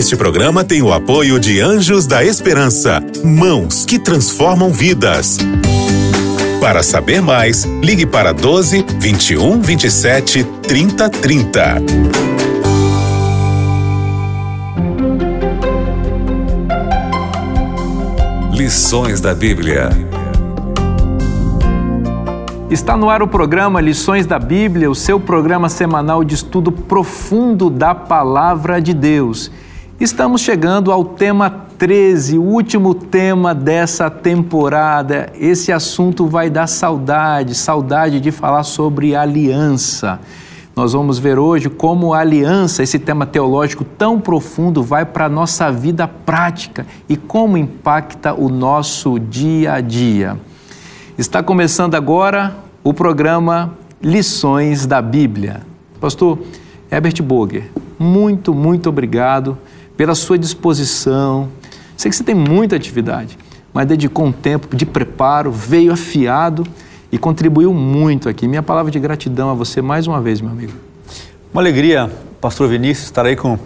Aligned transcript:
Este 0.00 0.16
programa 0.16 0.64
tem 0.64 0.80
o 0.80 0.94
apoio 0.94 1.38
de 1.38 1.60
Anjos 1.60 2.06
da 2.06 2.24
Esperança, 2.24 3.02
mãos 3.22 3.84
que 3.84 3.98
transformam 3.98 4.72
vidas. 4.72 5.36
Para 6.58 6.82
saber 6.82 7.20
mais, 7.20 7.64
ligue 7.82 8.06
para 8.06 8.32
12 8.32 8.82
21 8.98 9.60
27 9.60 10.42
30 10.62 11.10
30. 11.10 11.82
Lições 18.54 19.20
da 19.20 19.34
Bíblia. 19.34 19.90
Está 22.70 22.96
no 22.96 23.10
ar 23.10 23.22
o 23.22 23.28
programa 23.28 23.82
Lições 23.82 24.24
da 24.24 24.38
Bíblia, 24.38 24.90
o 24.90 24.94
seu 24.94 25.20
programa 25.20 25.68
semanal 25.68 26.24
de 26.24 26.36
estudo 26.36 26.72
profundo 26.72 27.68
da 27.68 27.94
Palavra 27.94 28.80
de 28.80 28.94
Deus. 28.94 29.50
Estamos 30.00 30.40
chegando 30.40 30.90
ao 30.90 31.04
tema 31.04 31.50
13, 31.76 32.38
o 32.38 32.42
último 32.42 32.94
tema 32.94 33.54
dessa 33.54 34.08
temporada. 34.08 35.30
Esse 35.38 35.70
assunto 35.70 36.26
vai 36.26 36.48
dar 36.48 36.66
saudade, 36.66 37.54
saudade 37.54 38.18
de 38.18 38.30
falar 38.30 38.62
sobre 38.62 39.14
aliança. 39.14 40.18
Nós 40.74 40.94
vamos 40.94 41.18
ver 41.18 41.38
hoje 41.38 41.68
como 41.68 42.14
a 42.14 42.20
aliança, 42.20 42.82
esse 42.82 42.98
tema 42.98 43.26
teológico 43.26 43.84
tão 43.84 44.18
profundo, 44.18 44.82
vai 44.82 45.04
para 45.04 45.26
a 45.26 45.28
nossa 45.28 45.70
vida 45.70 46.08
prática 46.08 46.86
e 47.06 47.14
como 47.14 47.58
impacta 47.58 48.32
o 48.32 48.48
nosso 48.48 49.18
dia 49.18 49.74
a 49.74 49.82
dia. 49.82 50.38
Está 51.18 51.42
começando 51.42 51.94
agora 51.94 52.56
o 52.82 52.94
programa 52.94 53.74
Lições 54.02 54.86
da 54.86 55.02
Bíblia. 55.02 55.60
Pastor 56.00 56.38
Herbert 56.90 57.22
Boger, 57.22 57.70
muito, 57.98 58.54
muito 58.54 58.88
obrigado 58.88 59.58
pela 60.00 60.14
sua 60.14 60.38
disposição. 60.38 61.50
Sei 61.94 62.10
que 62.10 62.16
você 62.16 62.24
tem 62.24 62.34
muita 62.34 62.74
atividade, 62.74 63.36
mas 63.70 63.86
dedicou 63.86 64.24
um 64.24 64.32
tempo 64.32 64.74
de 64.74 64.86
preparo, 64.86 65.52
veio 65.52 65.92
afiado 65.92 66.66
e 67.12 67.18
contribuiu 67.18 67.74
muito 67.74 68.26
aqui. 68.26 68.48
Minha 68.48 68.62
palavra 68.62 68.90
de 68.90 68.98
gratidão 68.98 69.50
a 69.50 69.54
você 69.54 69.82
mais 69.82 70.06
uma 70.06 70.18
vez, 70.18 70.40
meu 70.40 70.50
amigo. 70.50 70.72
Uma 71.52 71.60
alegria, 71.60 72.10
pastor 72.40 72.66
Vinícius, 72.66 73.08
estar 73.08 73.26
aí 73.26 73.36
com 73.36 73.58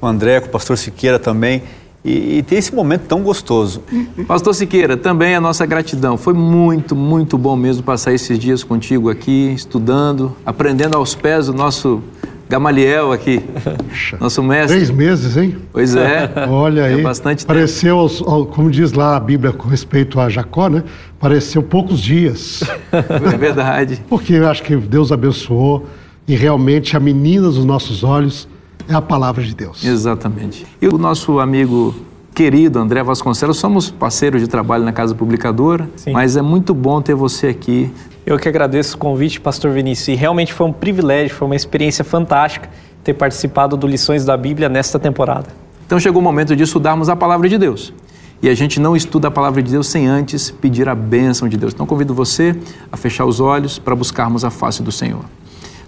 o 0.00 0.04
André, 0.04 0.40
com 0.40 0.48
o 0.48 0.50
pastor 0.50 0.76
Siqueira 0.76 1.20
também 1.20 1.62
e, 2.04 2.38
e 2.38 2.42
ter 2.42 2.56
esse 2.56 2.74
momento 2.74 3.02
tão 3.02 3.22
gostoso. 3.22 3.80
Pastor 4.26 4.56
Siqueira, 4.56 4.96
também 4.96 5.36
a 5.36 5.40
nossa 5.40 5.64
gratidão. 5.64 6.18
Foi 6.18 6.34
muito, 6.34 6.96
muito 6.96 7.38
bom 7.38 7.54
mesmo 7.54 7.84
passar 7.84 8.12
esses 8.12 8.36
dias 8.40 8.64
contigo 8.64 9.08
aqui, 9.08 9.52
estudando, 9.54 10.36
aprendendo 10.44 10.96
aos 10.96 11.14
pés 11.14 11.46
do 11.46 11.54
nosso 11.54 12.02
Gamaliel 12.48 13.10
aqui, 13.10 13.42
nosso 14.20 14.42
mestre. 14.42 14.76
Três 14.76 14.90
meses, 14.90 15.36
hein? 15.36 15.56
Pois 15.72 15.96
é. 15.96 16.30
Olha 16.48 16.84
aí. 16.84 17.00
É 17.00 17.02
bastante 17.02 17.44
pareceu, 17.44 17.98
aos, 17.98 18.20
ao, 18.22 18.46
como 18.46 18.70
diz 18.70 18.92
lá 18.92 19.16
a 19.16 19.20
Bíblia 19.20 19.52
com 19.52 19.68
respeito 19.68 20.20
a 20.20 20.28
Jacó, 20.28 20.68
né? 20.68 20.84
Pareceu 21.18 21.62
poucos 21.62 22.00
dias. 22.00 22.62
É 22.92 23.36
verdade. 23.36 24.02
Porque 24.08 24.34
eu 24.34 24.48
acho 24.48 24.62
que 24.62 24.76
Deus 24.76 25.10
abençoou 25.10 25.86
e 26.28 26.34
realmente 26.34 26.96
a 26.96 27.00
menina 27.00 27.48
dos 27.48 27.64
nossos 27.64 28.04
olhos 28.04 28.48
é 28.88 28.94
a 28.94 29.02
palavra 29.02 29.42
de 29.42 29.54
Deus. 29.54 29.84
Exatamente. 29.84 30.66
E 30.80 30.86
o 30.86 30.96
nosso 30.96 31.40
amigo 31.40 31.94
querido 32.34 32.78
André 32.78 33.02
Vasconcelos, 33.02 33.58
somos 33.58 33.90
parceiros 33.90 34.42
de 34.42 34.48
trabalho 34.48 34.84
na 34.84 34.92
Casa 34.92 35.14
Publicadora, 35.14 35.88
Sim. 35.96 36.12
mas 36.12 36.36
é 36.36 36.42
muito 36.42 36.74
bom 36.74 37.00
ter 37.00 37.14
você 37.14 37.46
aqui. 37.46 37.90
Eu 38.26 38.38
que 38.38 38.48
agradeço 38.48 38.96
o 38.96 38.98
convite, 38.98 39.38
Pastor 39.38 39.70
Vinícius, 39.72 40.08
e 40.08 40.14
realmente 40.14 40.54
foi 40.54 40.66
um 40.66 40.72
privilégio, 40.72 41.36
foi 41.36 41.46
uma 41.46 41.56
experiência 41.56 42.02
fantástica 42.02 42.70
ter 43.02 43.12
participado 43.12 43.76
do 43.76 43.86
Lições 43.86 44.24
da 44.24 44.34
Bíblia 44.34 44.66
nesta 44.66 44.98
temporada. 44.98 45.48
Então 45.84 46.00
chegou 46.00 46.22
o 46.22 46.24
momento 46.24 46.56
de 46.56 46.62
estudarmos 46.62 47.10
a 47.10 47.16
palavra 47.16 47.46
de 47.50 47.58
Deus. 47.58 47.92
E 48.42 48.48
a 48.48 48.54
gente 48.54 48.80
não 48.80 48.96
estuda 48.96 49.28
a 49.28 49.30
palavra 49.30 49.62
de 49.62 49.70
Deus 49.70 49.88
sem 49.88 50.06
antes 50.06 50.50
pedir 50.50 50.88
a 50.88 50.94
bênção 50.94 51.46
de 51.48 51.58
Deus. 51.58 51.74
Então 51.74 51.84
convido 51.84 52.14
você 52.14 52.56
a 52.90 52.96
fechar 52.96 53.26
os 53.26 53.40
olhos 53.40 53.78
para 53.78 53.94
buscarmos 53.94 54.42
a 54.42 54.50
face 54.50 54.82
do 54.82 54.90
Senhor. 54.90 55.24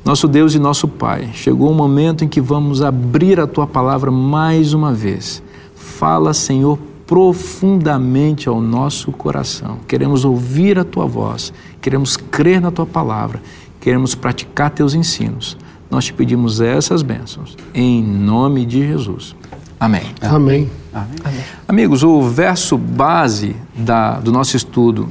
Nosso 0.05 0.29
Deus 0.29 0.55
e 0.55 0.59
nosso 0.59 0.87
Pai, 0.87 1.31
chegou 1.33 1.71
o 1.71 1.75
momento 1.75 2.23
em 2.23 2.29
que 2.29 2.41
vamos 2.41 2.83
abrir 2.83 3.41
a 3.41 3.47
tua 3.47 3.67
palavra 3.67 4.11
mais 4.11 4.75
uma 4.75 4.93
vez. 4.93 5.43
Fala, 5.75 6.35
Senhor, 6.35 6.79
profundamente 7.07 8.49
ao 8.49 8.61
nosso 8.61 9.13
coração. 9.13 9.79
Queremos 9.87 10.25
ouvir 10.25 10.79
a 10.79 10.85
tua 10.85 11.07
voz, 11.07 11.53
queremos 11.81 12.17
crer 12.17 12.61
na 12.61 12.71
tua 12.71 12.87
palavra, 12.87 13.41
queremos 13.81 14.15
praticar 14.15 14.71
teus 14.71 14.95
ensinos. 14.95 15.57
Nós 15.91 16.07
te 16.07 16.13
pedimos 16.13 16.61
essas 16.61 17.03
bênçãos, 17.03 17.57
em 17.73 18.03
nome 18.03 18.67
de 18.67 18.87
Jesus. 18.87 19.37
Amém. 19.79 20.03
Amém. 20.21 20.71
Amém. 20.93 21.17
Amém. 21.23 21.41
Amigos, 21.69 22.03
o 22.03 22.23
verso 22.23 22.77
base 22.77 23.55
da, 23.77 24.19
do 24.19 24.33
nosso 24.33 24.57
estudo 24.57 25.09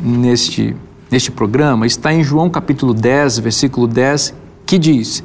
neste 0.00 0.76
neste 1.10 1.30
programa 1.30 1.86
está 1.86 2.12
em 2.12 2.22
João 2.22 2.50
capítulo 2.50 2.92
10, 2.92 3.38
versículo 3.38 3.86
10, 3.86 4.34
que 4.66 4.78
diz: 4.78 5.22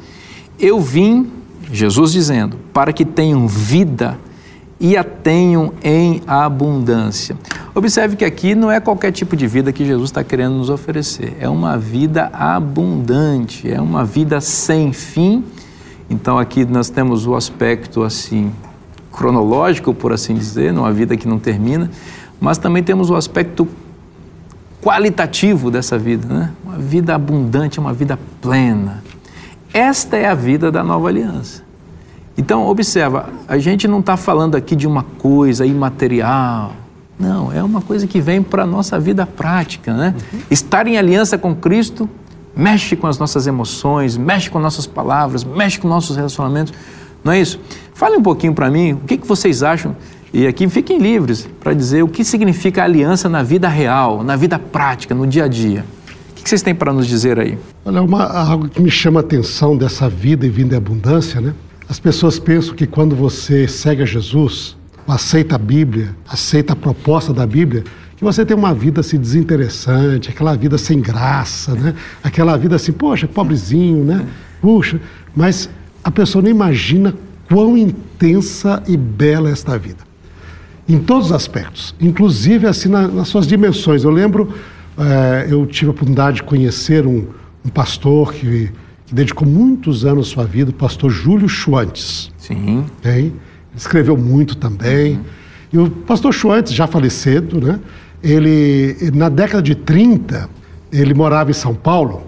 Eu 0.60 0.80
vim, 0.80 1.30
Jesus 1.72 2.12
dizendo, 2.12 2.58
para 2.74 2.94
que 2.94 3.06
tenham 3.06 3.48
vida 3.48 4.18
e 4.84 4.98
a 4.98 5.04
tenham 5.06 5.72
em 5.82 6.22
abundância. 6.28 7.38
Observe 7.74 8.18
que 8.18 8.26
aqui 8.26 8.54
não 8.54 8.70
é 8.70 8.82
qualquer 8.82 9.14
tipo 9.14 9.34
de 9.34 9.48
vida 9.48 9.72
que 9.72 9.86
Jesus 9.86 10.10
está 10.10 10.26
querendo 10.26 10.56
nos 10.56 10.70
oferecer, 10.70 11.38
é 11.40 11.48
uma 11.48 11.78
vida 11.78 12.30
abundante, 12.34 13.72
é 13.72 13.80
uma 13.80 14.04
vida 14.04 14.42
sem 14.42 14.92
fim. 14.92 15.46
Então 16.10 16.38
aqui 16.38 16.66
nós 16.66 16.90
temos 16.90 17.26
o 17.26 17.34
aspecto 17.34 18.04
assim 18.04 18.52
cronológico, 19.10 19.94
por 19.94 20.12
assim 20.12 20.36
dizer, 20.36 20.74
uma 20.74 20.92
vida 20.92 21.16
que 21.16 21.30
não 21.30 21.40
termina, 21.40 21.90
mas 22.42 22.58
também 22.58 22.84
temos 22.84 23.10
o 23.10 23.16
aspecto 23.16 23.66
qualitativo 24.82 25.72
dessa 25.72 25.98
vida, 25.98 26.28
né? 26.28 26.52
Uma 26.62 26.78
vida 26.78 27.16
abundante, 27.16 27.80
uma 27.80 27.94
vida 27.94 28.20
plena. 28.42 29.02
Esta 29.74 30.18
é 30.18 30.28
a 30.28 30.34
vida 30.34 30.70
da 30.70 30.84
nova 30.84 31.08
aliança. 31.08 31.64
Então, 32.38 32.68
observa, 32.68 33.30
a 33.48 33.58
gente 33.58 33.88
não 33.88 34.00
está 34.00 34.18
falando 34.18 34.56
aqui 34.56 34.76
de 34.76 34.88
uma 34.88 35.04
coisa 35.04 35.66
imaterial. 35.66 36.74
Não, 37.20 37.52
é 37.54 37.62
uma 37.64 37.82
coisa 37.82 38.08
que 38.08 38.20
vem 38.20 38.42
para 38.42 38.64
a 38.64 38.66
nossa 38.66 39.00
vida 39.00 39.26
prática, 39.26 39.94
né? 39.94 40.16
Uhum. 40.34 40.40
Estar 40.50 40.88
em 40.88 40.98
aliança 40.98 41.38
com 41.38 41.56
Cristo 41.56 42.10
mexe 42.56 42.96
com 42.96 43.08
as 43.08 43.18
nossas 43.18 43.48
emoções, 43.48 44.18
mexe 44.18 44.50
com 44.50 44.60
nossas 44.60 44.86
palavras, 44.86 45.44
mexe 45.44 45.80
com 45.80 45.88
nossos 45.88 46.16
relacionamentos. 46.16 46.74
Não 47.24 47.32
é 47.32 47.40
isso? 47.40 47.60
Fale 47.94 48.18
um 48.18 48.22
pouquinho 48.22 48.54
para 48.54 48.70
mim, 48.70 48.94
o 48.94 48.98
que, 48.98 49.18
que 49.18 49.28
vocês 49.28 49.64
acham 49.64 49.96
e 50.34 50.48
aqui 50.48 50.68
fiquem 50.68 50.98
livres 50.98 51.48
para 51.60 51.74
dizer 51.74 52.02
o 52.04 52.08
que 52.08 52.26
significa 52.26 52.84
aliança 52.84 53.30
na 53.30 53.44
vida 53.44 53.70
real, 53.70 54.24
na 54.24 54.36
vida 54.36 54.58
prática, 54.58 55.14
no 55.14 55.28
dia 55.28 55.46
a 55.46 55.48
dia. 55.48 55.86
O 56.32 56.34
que 56.34 56.50
vocês 56.50 56.64
têm 56.64 56.74
para 56.74 56.92
nos 56.92 57.06
dizer 57.06 57.40
aí? 57.40 57.58
Olha, 57.86 58.02
uma, 58.02 58.24
algo 58.26 58.68
que 58.68 58.82
me 58.82 58.90
chama 58.90 59.20
a 59.20 59.22
atenção 59.22 59.78
dessa 59.78 60.10
vida 60.10 60.46
e 60.46 60.50
vida 60.50 60.74
em 60.74 60.78
abundância, 60.78 61.40
né? 61.40 61.54
As 61.90 62.00
pessoas 62.00 62.40
pensam 62.40 62.76
que 62.76 62.88
quando 62.88 63.16
você 63.16 63.68
segue 63.68 64.04
a 64.04 64.06
Jesus, 64.06 64.78
aceita 65.08 65.56
a 65.56 65.58
Bíblia, 65.58 66.16
aceita 66.28 66.74
a 66.74 66.76
proposta 66.76 67.34
da 67.34 67.46
Bíblia, 67.46 67.84
que 68.16 68.24
você 68.24 68.46
tem 68.46 68.56
uma 68.56 68.74
vida 68.74 69.02
assim 69.02 69.20
desinteressante, 69.20 70.30
aquela 70.30 70.56
vida 70.56 70.78
sem 70.78 71.02
graça, 71.02 71.76
né? 71.76 71.94
Aquela 72.24 72.58
vida 72.58 72.76
assim, 72.76 72.92
poxa, 72.92 73.28
pobrezinho, 73.28 74.04
né? 74.04 74.26
Puxa, 74.62 75.00
mas 75.36 75.70
a 76.04 76.10
pessoa 76.10 76.42
não 76.42 76.50
imagina 76.50 77.14
quão 77.50 77.78
intensa 77.78 78.82
e 78.88 78.96
bela 78.96 79.50
é 79.50 79.52
esta 79.52 79.78
vida 79.78 80.14
em 80.88 81.00
todos 81.00 81.28
os 81.28 81.32
aspectos, 81.32 81.96
inclusive 82.00 82.68
assim 82.68 82.90
na, 82.90 83.08
nas 83.08 83.28
suas 83.28 83.48
dimensões. 83.48 84.04
Eu 84.04 84.12
lembro, 84.12 84.54
é, 84.98 85.48
eu 85.50 85.66
tive 85.66 85.88
a 85.88 85.92
oportunidade 85.92 86.38
de 86.38 86.44
conhecer 86.44 87.06
um, 87.06 87.28
um 87.66 87.70
pastor 87.70 88.34
que, 88.34 88.68
que, 88.68 88.72
dedicou 89.14 89.48
muitos 89.48 90.06
anos 90.06 90.28
sua 90.28 90.44
vida, 90.44 90.72
o 90.72 90.74
pastor 90.74 91.10
Júlio 91.10 91.48
Schwantes. 91.48 92.32
Sim. 92.38 92.84
Ele 93.06 93.34
escreveu 93.76 94.18
muito 94.18 94.58
também. 94.58 95.14
Uhum. 95.14 95.24
E 95.72 95.78
o 95.78 95.90
pastor 95.90 96.34
Schwantes, 96.34 96.74
já 96.74 96.88
falecido, 96.88 97.62
né? 97.62 97.80
Ele, 98.22 98.96
na 99.14 99.30
década 99.30 99.62
de 99.62 99.76
30, 99.76 100.50
ele 100.92 101.14
morava 101.14 101.52
em 101.52 101.54
São 101.54 101.76
Paulo 101.76 102.24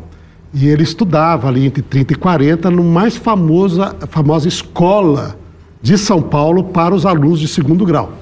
e 0.53 0.67
ele 0.67 0.83
estudava 0.83 1.47
ali 1.47 1.65
entre 1.65 1.81
30 1.81 2.13
e 2.13 2.15
40 2.15 2.71
no 2.71 2.83
mais 2.83 3.15
famosa, 3.15 3.95
famosa 4.09 4.47
escola 4.47 5.37
de 5.81 5.97
São 5.97 6.21
Paulo 6.21 6.65
para 6.65 6.93
os 6.93 7.05
alunos 7.05 7.39
de 7.39 7.47
segundo 7.47 7.85
grau. 7.85 8.13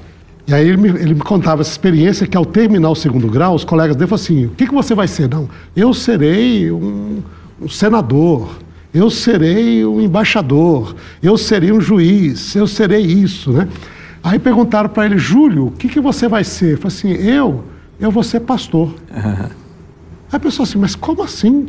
E 0.45 0.53
aí 0.53 0.67
ele 0.67 0.77
me, 0.77 0.89
ele 0.89 1.13
me, 1.13 1.21
contava 1.21 1.61
essa 1.61 1.71
experiência 1.71 2.27
que 2.27 2.35
ao 2.35 2.45
terminar 2.45 2.89
o 2.89 2.95
segundo 2.95 3.27
grau, 3.29 3.55
os 3.55 3.63
colegas 3.63 3.95
dele 3.95 4.09
falaram 4.09 4.23
assim, 4.23 4.45
o 4.45 4.49
que, 4.49 4.67
que 4.67 4.73
você 4.73 4.93
vai 4.93 5.07
ser? 5.07 5.29
Não, 5.29 5.47
eu 5.75 5.93
serei 5.93 6.69
um, 6.69 7.21
um 7.63 7.69
senador, 7.69 8.59
eu 8.93 9.09
serei 9.09 9.85
um 9.85 9.99
embaixador, 9.99 10.95
eu 11.21 11.37
serei 11.37 11.71
um 11.71 11.81
juiz, 11.81 12.55
eu 12.55 12.67
serei 12.67 13.01
isso, 13.01 13.51
né? 13.51 13.67
Aí 14.23 14.37
perguntaram 14.37 14.89
para 14.89 15.05
ele, 15.05 15.17
Júlio, 15.17 15.67
o 15.67 15.71
que, 15.71 15.89
que 15.89 15.99
você 15.99 16.27
vai 16.27 16.43
ser? 16.43 16.73
Eu 16.73 16.77
falei 16.77 16.97
assim, 16.97 17.11
eu, 17.11 17.63
eu 17.99 18.11
vou 18.11 18.23
ser 18.23 18.41
pastor. 18.41 18.89
Uhum. 19.11 19.49
Aí 20.31 20.37
a 20.37 20.39
pessoa 20.39 20.67
assim, 20.67 20.77
mas 20.77 20.95
como 20.95 21.21
assim? 21.23 21.67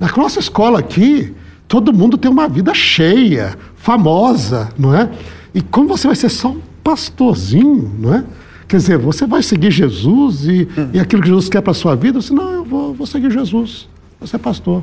Na 0.00 0.08
nossa 0.16 0.40
escola 0.40 0.78
aqui, 0.80 1.34
todo 1.68 1.92
mundo 1.92 2.16
tem 2.16 2.30
uma 2.30 2.48
vida 2.48 2.74
cheia, 2.74 3.56
famosa, 3.76 4.70
não 4.78 4.94
é? 4.94 5.10
E 5.54 5.60
como 5.60 5.88
você 5.88 6.06
vai 6.06 6.16
ser 6.16 6.28
só 6.28 6.48
um 6.48 6.60
pastorzinho, 6.82 7.92
não 7.98 8.14
é? 8.14 8.24
Quer 8.66 8.78
dizer, 8.78 8.98
você 8.98 9.26
vai 9.26 9.42
seguir 9.42 9.70
Jesus 9.70 10.46
e, 10.46 10.66
e 10.94 10.98
aquilo 10.98 11.22
que 11.22 11.28
Jesus 11.28 11.48
quer 11.48 11.60
para 11.60 11.72
a 11.72 11.74
sua 11.74 11.94
vida? 11.94 12.18
Eu 12.18 12.20
disse, 12.20 12.32
não, 12.32 12.50
eu 12.52 12.64
vou, 12.64 12.94
vou 12.94 13.06
seguir 13.06 13.30
Jesus, 13.30 13.88
vou 14.18 14.26
ser 14.26 14.38
pastor. 14.38 14.82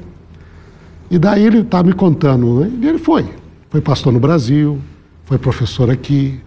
E 1.09 1.17
daí 1.17 1.45
ele 1.45 1.59
está 1.59 1.81
me 1.81 1.93
contando, 1.93 2.59
né? 2.59 2.71
e 2.81 2.87
ele 2.87 2.99
foi. 2.99 3.25
Foi 3.69 3.81
pastor 3.81 4.13
no 4.13 4.19
Brasil, 4.19 4.79
foi 5.25 5.37
professor 5.37 5.89
aqui, 5.89 6.39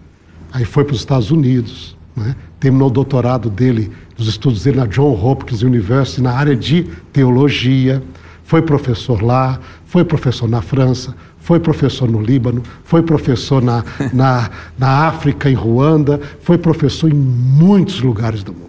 aí 0.51 0.63
foi 0.63 0.83
para 0.83 0.93
os 0.93 0.99
Estados 0.99 1.31
Unidos, 1.31 1.97
né? 2.15 2.35
terminou 2.59 2.87
o 2.87 2.91
doutorado 2.91 3.49
dele, 3.49 3.91
os 4.17 4.27
estudos 4.27 4.63
dele 4.63 4.77
na 4.77 4.85
John 4.85 5.11
Hopkins 5.11 5.63
University, 5.63 6.21
na 6.21 6.31
área 6.31 6.55
de 6.55 6.83
teologia, 7.11 8.01
foi 8.43 8.61
professor 8.61 9.21
lá, 9.21 9.59
foi 9.85 10.03
professor 10.05 10.47
na 10.47 10.61
França, 10.61 11.15
foi 11.39 11.59
professor 11.59 12.09
no 12.09 12.21
Líbano, 12.21 12.63
foi 12.83 13.01
professor 13.01 13.61
na, 13.61 13.83
na, 14.13 14.49
na 14.77 15.07
África, 15.07 15.49
em 15.49 15.55
Ruanda, 15.55 16.21
foi 16.41 16.57
professor 16.57 17.11
em 17.11 17.15
muitos 17.15 18.01
lugares 18.01 18.43
do 18.43 18.53
mundo. 18.53 18.63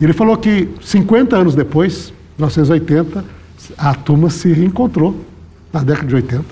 E 0.00 0.04
ele 0.04 0.12
falou 0.12 0.36
que 0.36 0.68
50 0.80 1.36
anos 1.36 1.54
depois, 1.54 2.12
1980, 2.36 3.24
a 3.76 3.94
turma 3.94 4.30
se 4.30 4.52
reencontrou, 4.52 5.16
na 5.72 5.82
década 5.82 6.06
de 6.06 6.14
80, 6.14 6.44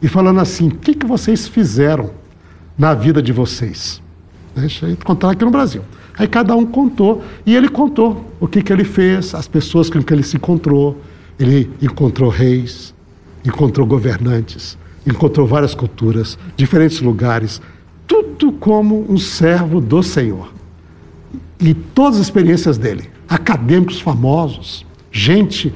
e 0.00 0.08
falando 0.08 0.40
assim: 0.40 0.68
o 0.68 0.74
que, 0.74 0.94
que 0.94 1.06
vocês 1.06 1.46
fizeram 1.46 2.10
na 2.76 2.94
vida 2.94 3.22
de 3.22 3.32
vocês? 3.32 4.02
Deixa 4.54 4.86
eu 4.86 4.96
contar 4.96 5.30
aqui 5.30 5.44
no 5.44 5.50
Brasil. 5.50 5.82
Aí 6.18 6.28
cada 6.28 6.54
um 6.54 6.66
contou, 6.66 7.22
e 7.46 7.54
ele 7.54 7.68
contou 7.68 8.32
o 8.38 8.46
que, 8.46 8.62
que 8.62 8.72
ele 8.72 8.84
fez, 8.84 9.34
as 9.34 9.48
pessoas 9.48 9.88
com 9.88 10.02
que 10.02 10.12
ele 10.12 10.22
se 10.22 10.36
encontrou. 10.36 11.00
Ele 11.38 11.70
encontrou 11.80 12.28
reis, 12.28 12.94
encontrou 13.44 13.86
governantes, 13.86 14.76
encontrou 15.06 15.46
várias 15.46 15.74
culturas, 15.74 16.38
diferentes 16.56 17.00
lugares, 17.00 17.60
tudo 18.06 18.52
como 18.52 19.10
um 19.10 19.16
servo 19.16 19.80
do 19.80 20.02
Senhor. 20.02 20.52
E 21.58 21.72
todas 21.72 22.16
as 22.16 22.26
experiências 22.26 22.76
dele, 22.76 23.08
acadêmicos 23.28 24.00
famosos, 24.00 24.84
gente, 25.10 25.72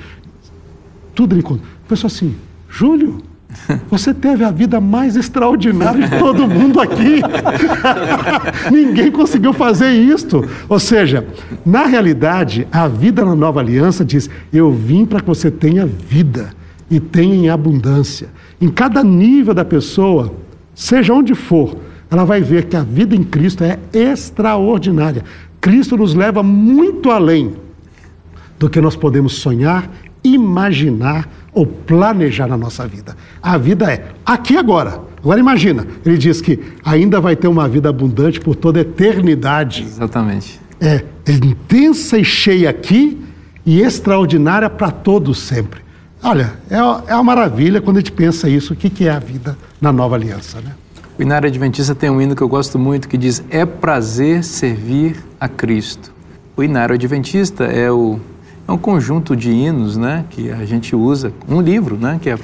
tudo 1.17 1.33
ele 1.33 1.41
encontrou. 1.41 1.67
Pensou 1.89 2.07
assim, 2.07 2.37
Júlio, 2.69 3.23
você 3.91 4.13
teve 4.13 4.45
a 4.45 4.51
vida 4.51 4.81
mais 4.81 5.17
extraordinária 5.17 6.07
de 6.07 6.19
todo 6.19 6.47
mundo 6.47 6.79
aqui. 6.79 7.21
Ninguém 8.71 9.11
conseguiu 9.11 9.53
fazer 9.53 9.91
isto. 9.91 10.45
Ou 10.69 10.79
seja, 10.79 11.27
na 11.65 11.87
realidade, 11.87 12.69
a 12.71 12.87
vida 12.87 13.25
na 13.25 13.35
nova 13.35 13.61
aliança 13.61 14.05
diz: 14.05 14.29
Eu 14.53 14.71
vim 14.71 15.07
para 15.07 15.21
que 15.21 15.27
você 15.27 15.51
tenha 15.51 15.87
vida 15.87 16.51
e 16.91 17.01
tenha 17.01 17.35
em 17.35 17.49
abundância. 17.49 18.29
Em 18.61 18.69
cada 18.69 19.03
nível 19.03 19.55
da 19.55 19.65
pessoa, 19.65 20.35
seja 20.75 21.15
onde 21.15 21.35
for, 21.35 21.77
ela 22.11 22.25
vai 22.25 22.43
ver 22.43 22.67
que 22.67 22.77
a 22.77 22.83
vida 22.83 23.17
em 23.17 23.25
Cristo 23.25 23.65
é 23.65 23.79
extraordinária. 23.93 25.25
Cristo 25.61 25.97
nos 25.97 26.15
leva 26.15 26.43
muito 26.43 27.11
além 27.11 27.55
do 28.59 28.71
que 28.71 28.81
nós 28.81 28.97
podemos 28.97 29.35
sonhar, 29.35 29.91
imaginar 30.35 31.29
ou 31.53 31.67
planejar 31.67 32.47
na 32.47 32.57
nossa 32.57 32.87
vida. 32.87 33.17
A 33.43 33.57
vida 33.57 33.91
é 33.91 34.09
aqui 34.25 34.57
agora. 34.57 35.01
Agora 35.19 35.41
imagina, 35.41 35.87
ele 36.05 36.19
diz 36.19 36.41
que 36.41 36.61
ainda 36.85 37.21
vai 37.21 37.35
ter 37.35 37.49
uma 37.49 37.69
vida 37.69 37.89
abundante 37.89 38.41
por 38.41 38.55
toda 38.55 38.79
a 38.79 38.83
eternidade. 38.83 39.83
Exatamente. 39.83 40.61
É 40.81 41.03
intensa 41.29 42.19
e 42.19 42.25
cheia 42.25 42.71
aqui 42.71 43.21
e 43.65 43.81
extraordinária 43.81 44.71
para 44.71 44.91
todos 44.91 45.39
sempre. 45.39 45.81
Olha, 46.23 46.55
é, 46.71 46.77
é 46.77 47.15
uma 47.15 47.25
maravilha 47.25 47.81
quando 47.81 47.97
a 47.97 48.01
gente 48.01 48.13
pensa 48.13 48.49
isso, 48.49 48.73
o 48.73 48.77
que, 48.77 48.91
que 48.91 49.07
é 49.07 49.11
a 49.11 49.19
vida 49.19 49.57
na 49.81 49.93
nova 49.93 50.15
aliança, 50.15 50.61
né? 50.61 50.73
O 51.19 51.23
Inário 51.23 51.49
Adventista 51.49 51.95
tem 51.95 52.11
um 52.11 52.21
hino 52.21 52.37
que 52.37 52.43
eu 52.43 52.49
gosto 52.49 52.79
muito 52.79 53.09
que 53.09 53.17
diz: 53.17 53.43
É 53.49 53.65
prazer 53.65 54.45
servir 54.45 55.17
a 55.41 55.49
Cristo. 55.49 56.13
O 56.55 56.63
Inário 56.63 56.95
Adventista 56.95 57.65
é, 57.65 57.91
o, 57.91 58.21
é 58.67 58.73
um 58.73 58.79
conjunto 58.79 59.37
de 59.37 59.51
hinos 59.51 59.97
né, 59.97 60.25
que 60.31 60.51
a 60.51 60.65
gente 60.65 60.97
usa, 60.97 61.33
um 61.49 61.61
livro 61.61 61.97
né, 61.97 62.19
que, 62.21 62.31
é, 62.31 62.39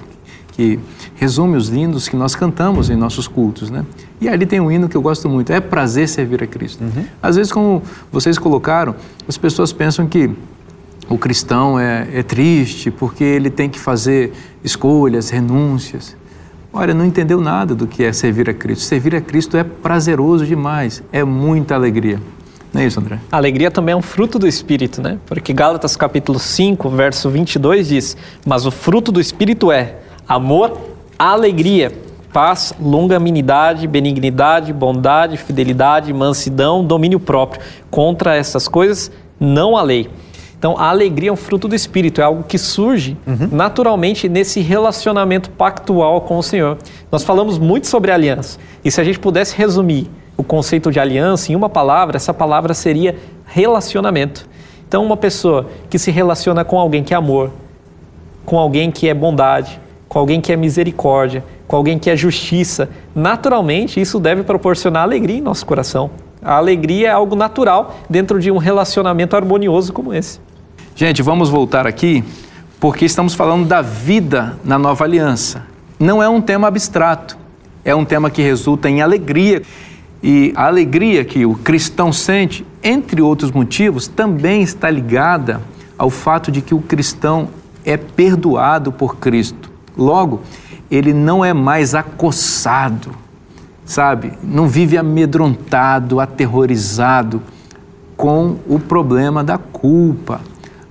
que 0.52 0.78
resume 1.16 1.56
os 1.56 1.68
lindos 1.68 2.08
que 2.08 2.16
nós 2.16 2.36
cantamos 2.36 2.90
em 2.90 2.96
nossos 2.96 3.26
cultos. 3.26 3.70
Né? 3.70 3.84
E 4.20 4.28
ali 4.28 4.46
tem 4.46 4.60
um 4.60 4.70
hino 4.70 4.88
que 4.88 4.96
eu 4.96 5.02
gosto 5.02 5.28
muito: 5.28 5.52
É 5.52 5.60
prazer 5.60 6.08
servir 6.08 6.42
a 6.42 6.46
Cristo. 6.46 6.82
Uhum. 6.84 7.04
Às 7.20 7.36
vezes, 7.36 7.50
como 7.50 7.82
vocês 8.10 8.38
colocaram, 8.38 8.94
as 9.26 9.36
pessoas 9.36 9.72
pensam 9.72 10.06
que 10.06 10.30
o 11.08 11.18
cristão 11.18 11.78
é, 11.78 12.08
é 12.12 12.22
triste 12.22 12.90
porque 12.90 13.24
ele 13.24 13.50
tem 13.50 13.68
que 13.68 13.78
fazer 13.78 14.32
escolhas, 14.62 15.30
renúncias. 15.30 16.16
Olha, 16.72 16.94
não 16.94 17.04
entendeu 17.04 17.40
nada 17.40 17.74
do 17.74 17.86
que 17.86 18.02
é 18.02 18.12
servir 18.12 18.48
a 18.48 18.54
Cristo. 18.54 18.84
Servir 18.84 19.14
a 19.14 19.20
Cristo 19.20 19.56
é 19.58 19.64
prazeroso 19.64 20.46
demais, 20.46 21.02
é 21.12 21.22
muita 21.22 21.74
alegria. 21.74 22.18
Não 22.72 22.80
é 22.80 22.86
isso, 22.86 22.98
André? 22.98 23.18
A 23.30 23.36
alegria 23.36 23.70
também 23.70 23.92
é 23.92 23.96
um 23.96 24.02
fruto 24.02 24.38
do 24.38 24.46
Espírito, 24.46 25.02
né? 25.02 25.18
Porque 25.26 25.52
Gálatas 25.52 25.94
capítulo 25.94 26.38
5, 26.38 26.88
verso 26.88 27.28
22 27.28 27.88
diz: 27.88 28.16
Mas 28.46 28.64
o 28.64 28.70
fruto 28.70 29.12
do 29.12 29.20
Espírito 29.20 29.70
é 29.70 29.96
amor, 30.26 30.78
alegria, 31.18 31.92
paz, 32.32 32.72
longanimidade, 32.80 33.86
benignidade, 33.86 34.72
bondade, 34.72 35.36
fidelidade, 35.36 36.12
mansidão, 36.12 36.82
domínio 36.82 37.20
próprio. 37.20 37.60
Contra 37.90 38.34
essas 38.34 38.66
coisas 38.66 39.12
não 39.38 39.76
há 39.76 39.82
lei. 39.82 40.08
Então, 40.58 40.78
a 40.78 40.90
alegria 40.90 41.28
é 41.28 41.32
um 41.32 41.36
fruto 41.36 41.66
do 41.66 41.74
Espírito, 41.74 42.20
é 42.20 42.24
algo 42.24 42.44
que 42.44 42.56
surge 42.56 43.16
uhum. 43.26 43.48
naturalmente 43.50 44.28
nesse 44.28 44.60
relacionamento 44.60 45.50
pactual 45.50 46.20
com 46.20 46.38
o 46.38 46.42
Senhor. 46.42 46.78
Nós 47.10 47.24
falamos 47.24 47.58
muito 47.58 47.88
sobre 47.88 48.12
aliança, 48.12 48.60
e 48.84 48.88
se 48.88 49.00
a 49.00 49.04
gente 49.04 49.18
pudesse 49.18 49.56
resumir 49.56 50.08
o 50.42 50.44
conceito 50.44 50.90
de 50.90 50.98
aliança 50.98 51.52
em 51.52 51.54
uma 51.54 51.68
palavra, 51.68 52.16
essa 52.16 52.34
palavra 52.34 52.74
seria 52.74 53.16
relacionamento. 53.46 54.46
Então, 54.86 55.04
uma 55.04 55.16
pessoa 55.16 55.70
que 55.88 55.98
se 55.98 56.10
relaciona 56.10 56.64
com 56.64 56.78
alguém 56.78 57.02
que 57.02 57.14
é 57.14 57.16
amor, 57.16 57.50
com 58.44 58.58
alguém 58.58 58.90
que 58.90 59.08
é 59.08 59.14
bondade, 59.14 59.80
com 60.08 60.18
alguém 60.18 60.40
que 60.40 60.52
é 60.52 60.56
misericórdia, 60.56 61.44
com 61.66 61.76
alguém 61.76 61.98
que 61.98 62.10
é 62.10 62.16
justiça, 62.16 62.90
naturalmente 63.14 64.00
isso 64.00 64.18
deve 64.18 64.42
proporcionar 64.42 65.04
alegria 65.04 65.38
em 65.38 65.40
nosso 65.40 65.64
coração. 65.64 66.10
A 66.42 66.56
alegria 66.56 67.08
é 67.08 67.10
algo 67.12 67.36
natural 67.36 67.96
dentro 68.10 68.40
de 68.40 68.50
um 68.50 68.58
relacionamento 68.58 69.36
harmonioso 69.36 69.92
como 69.92 70.12
esse. 70.12 70.40
Gente, 70.94 71.22
vamos 71.22 71.48
voltar 71.48 71.86
aqui 71.86 72.24
porque 72.80 73.04
estamos 73.04 73.32
falando 73.32 73.64
da 73.64 73.80
vida 73.80 74.58
na 74.64 74.76
nova 74.76 75.04
aliança. 75.04 75.62
Não 76.00 76.20
é 76.20 76.28
um 76.28 76.40
tema 76.40 76.66
abstrato, 76.66 77.38
é 77.84 77.94
um 77.94 78.04
tema 78.04 78.28
que 78.28 78.42
resulta 78.42 78.88
em 78.90 79.00
alegria. 79.00 79.62
E 80.22 80.52
a 80.54 80.66
alegria 80.66 81.24
que 81.24 81.44
o 81.44 81.54
cristão 81.54 82.12
sente, 82.12 82.64
entre 82.82 83.20
outros 83.20 83.50
motivos, 83.50 84.06
também 84.06 84.62
está 84.62 84.88
ligada 84.88 85.60
ao 85.98 86.10
fato 86.10 86.52
de 86.52 86.62
que 86.62 86.74
o 86.74 86.80
cristão 86.80 87.48
é 87.84 87.96
perdoado 87.96 88.92
por 88.92 89.16
Cristo. 89.16 89.70
Logo, 89.96 90.42
ele 90.90 91.12
não 91.12 91.44
é 91.44 91.52
mais 91.52 91.94
acossado, 91.94 93.10
sabe? 93.84 94.32
Não 94.42 94.68
vive 94.68 94.96
amedrontado, 94.96 96.20
aterrorizado 96.20 97.42
com 98.16 98.58
o 98.68 98.78
problema 98.78 99.42
da 99.42 99.58
culpa. 99.58 100.40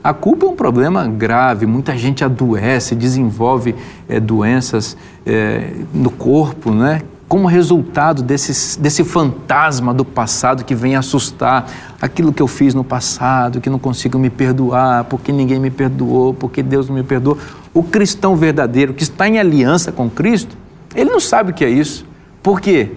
A 0.04 0.14
culpa 0.14 0.46
é 0.46 0.50
um 0.50 0.56
problema 0.56 1.08
grave, 1.08 1.66
muita 1.66 1.96
gente 1.96 2.24
adoece, 2.24 2.96
desenvolve 2.96 3.76
é, 4.10 4.20
doenças 4.20 4.98
é, 5.26 5.72
no 5.94 6.10
corpo, 6.10 6.72
né? 6.72 7.02
Como 7.32 7.48
resultado 7.48 8.22
desse, 8.22 8.78
desse 8.78 9.06
fantasma 9.06 9.94
do 9.94 10.04
passado 10.04 10.66
que 10.66 10.76
vem 10.76 10.98
assustar 10.98 11.66
aquilo 12.02 12.34
que 12.34 12.42
eu 12.42 12.48
fiz 12.48 12.74
no 12.74 12.84
passado, 12.84 13.62
que 13.62 13.70
não 13.70 13.80
consigo 13.80 14.20
me 14.20 14.30
perdoar, 14.30 15.06
porque 15.06 15.32
ninguém 15.32 15.58
me 15.58 15.70
perdoou, 15.70 16.34
porque 16.34 16.62
Deus 16.62 16.90
não 16.90 16.96
me 16.96 17.04
perdoou. 17.04 17.38
O 17.74 17.84
cristão 17.84 18.36
verdadeiro 18.36 18.94
que 18.94 19.04
está 19.04 19.30
em 19.30 19.40
aliança 19.40 19.94
com 19.94 20.10
Cristo, 20.10 20.58
ele 20.94 21.10
não 21.10 21.22
sabe 21.22 21.52
o 21.52 21.54
que 21.54 21.64
é 21.64 21.70
isso. 21.70 22.06
Por 22.44 22.60
quê? 22.60 22.92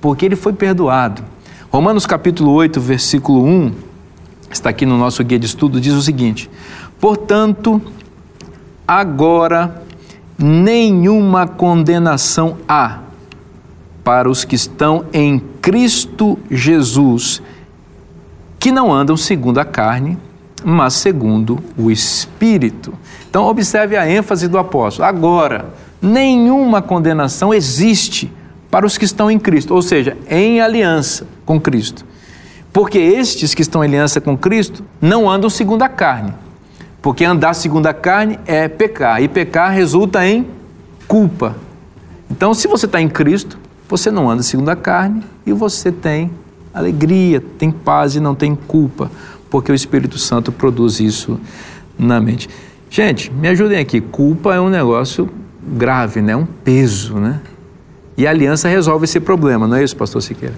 Porque 0.00 0.26
ele 0.26 0.34
foi 0.34 0.52
perdoado. 0.52 1.22
Romanos 1.70 2.06
capítulo 2.06 2.50
8, 2.54 2.80
versículo 2.80 3.44
1 3.44 3.72
está 4.50 4.70
aqui 4.70 4.84
no 4.84 4.98
nosso 4.98 5.22
guia 5.22 5.38
de 5.38 5.46
estudo, 5.46 5.80
diz 5.80 5.94
o 5.94 6.02
seguinte: 6.02 6.50
Portanto, 7.00 7.80
agora 8.84 9.80
nenhuma 10.36 11.46
condenação 11.46 12.56
há 12.68 13.05
para 14.06 14.30
os 14.30 14.44
que 14.44 14.54
estão 14.54 15.06
em 15.12 15.40
Cristo 15.60 16.38
Jesus, 16.48 17.42
que 18.56 18.70
não 18.70 18.92
andam 18.94 19.16
segundo 19.16 19.58
a 19.58 19.64
carne, 19.64 20.16
mas 20.64 20.94
segundo 20.94 21.58
o 21.76 21.90
Espírito. 21.90 22.94
Então, 23.28 23.46
observe 23.46 23.96
a 23.96 24.08
ênfase 24.08 24.46
do 24.46 24.58
apóstolo. 24.58 25.08
Agora, 25.08 25.74
nenhuma 26.00 26.80
condenação 26.80 27.52
existe 27.52 28.32
para 28.70 28.86
os 28.86 28.96
que 28.96 29.04
estão 29.04 29.28
em 29.28 29.40
Cristo, 29.40 29.74
ou 29.74 29.82
seja, 29.82 30.16
em 30.30 30.60
aliança 30.60 31.26
com 31.44 31.60
Cristo. 31.60 32.06
Porque 32.72 32.98
estes 32.98 33.54
que 33.54 33.62
estão 33.62 33.82
em 33.82 33.88
aliança 33.88 34.20
com 34.20 34.38
Cristo 34.38 34.84
não 35.00 35.28
andam 35.28 35.50
segundo 35.50 35.82
a 35.82 35.88
carne. 35.88 36.32
Porque 37.02 37.24
andar 37.24 37.54
segundo 37.54 37.88
a 37.88 37.92
carne 37.92 38.38
é 38.46 38.68
pecar, 38.68 39.20
e 39.20 39.26
pecar 39.26 39.72
resulta 39.72 40.24
em 40.24 40.46
culpa. 41.08 41.56
Então, 42.30 42.54
se 42.54 42.68
você 42.68 42.86
está 42.86 43.00
em 43.00 43.08
Cristo, 43.08 43.65
você 43.88 44.10
não 44.10 44.30
anda 44.30 44.42
segundo 44.42 44.68
a 44.68 44.76
carne 44.76 45.22
e 45.44 45.52
você 45.52 45.92
tem 45.92 46.30
alegria, 46.74 47.40
tem 47.40 47.70
paz 47.70 48.16
e 48.16 48.20
não 48.20 48.34
tem 48.34 48.54
culpa, 48.54 49.10
porque 49.48 49.70
o 49.72 49.74
Espírito 49.74 50.18
Santo 50.18 50.52
produz 50.52 51.00
isso 51.00 51.40
na 51.98 52.20
mente. 52.20 52.48
Gente, 52.90 53.32
me 53.32 53.48
ajudem 53.48 53.78
aqui. 53.78 54.00
Culpa 54.00 54.54
é 54.54 54.60
um 54.60 54.68
negócio 54.68 55.28
grave, 55.62 56.20
né? 56.20 56.36
Um 56.36 56.46
peso, 56.46 57.14
né? 57.16 57.40
E 58.16 58.26
a 58.26 58.30
aliança 58.30 58.68
resolve 58.68 59.04
esse 59.04 59.20
problema, 59.20 59.66
não 59.66 59.76
é 59.76 59.84
isso, 59.84 59.96
pastor 59.96 60.22
Siqueira? 60.22 60.54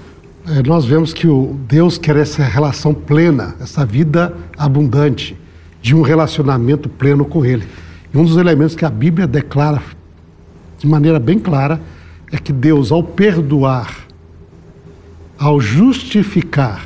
É, 0.46 0.62
nós 0.62 0.84
vemos 0.84 1.12
que 1.12 1.26
o 1.26 1.56
Deus 1.66 1.98
quer 1.98 2.16
essa 2.16 2.42
relação 2.42 2.94
plena, 2.94 3.54
essa 3.60 3.84
vida 3.84 4.34
abundante, 4.56 5.36
de 5.82 5.94
um 5.94 6.02
relacionamento 6.02 6.88
pleno 6.88 7.24
com 7.24 7.44
Ele. 7.44 7.66
E 8.12 8.16
um 8.16 8.24
dos 8.24 8.36
elementos 8.36 8.74
que 8.74 8.84
a 8.84 8.90
Bíblia 8.90 9.26
declara 9.26 9.82
de 10.78 10.86
maneira 10.86 11.18
bem 11.18 11.38
clara 11.38 11.80
é 12.30 12.38
que 12.38 12.52
Deus, 12.52 12.92
ao 12.92 13.02
perdoar, 13.02 14.06
ao 15.38 15.60
justificar 15.60 16.84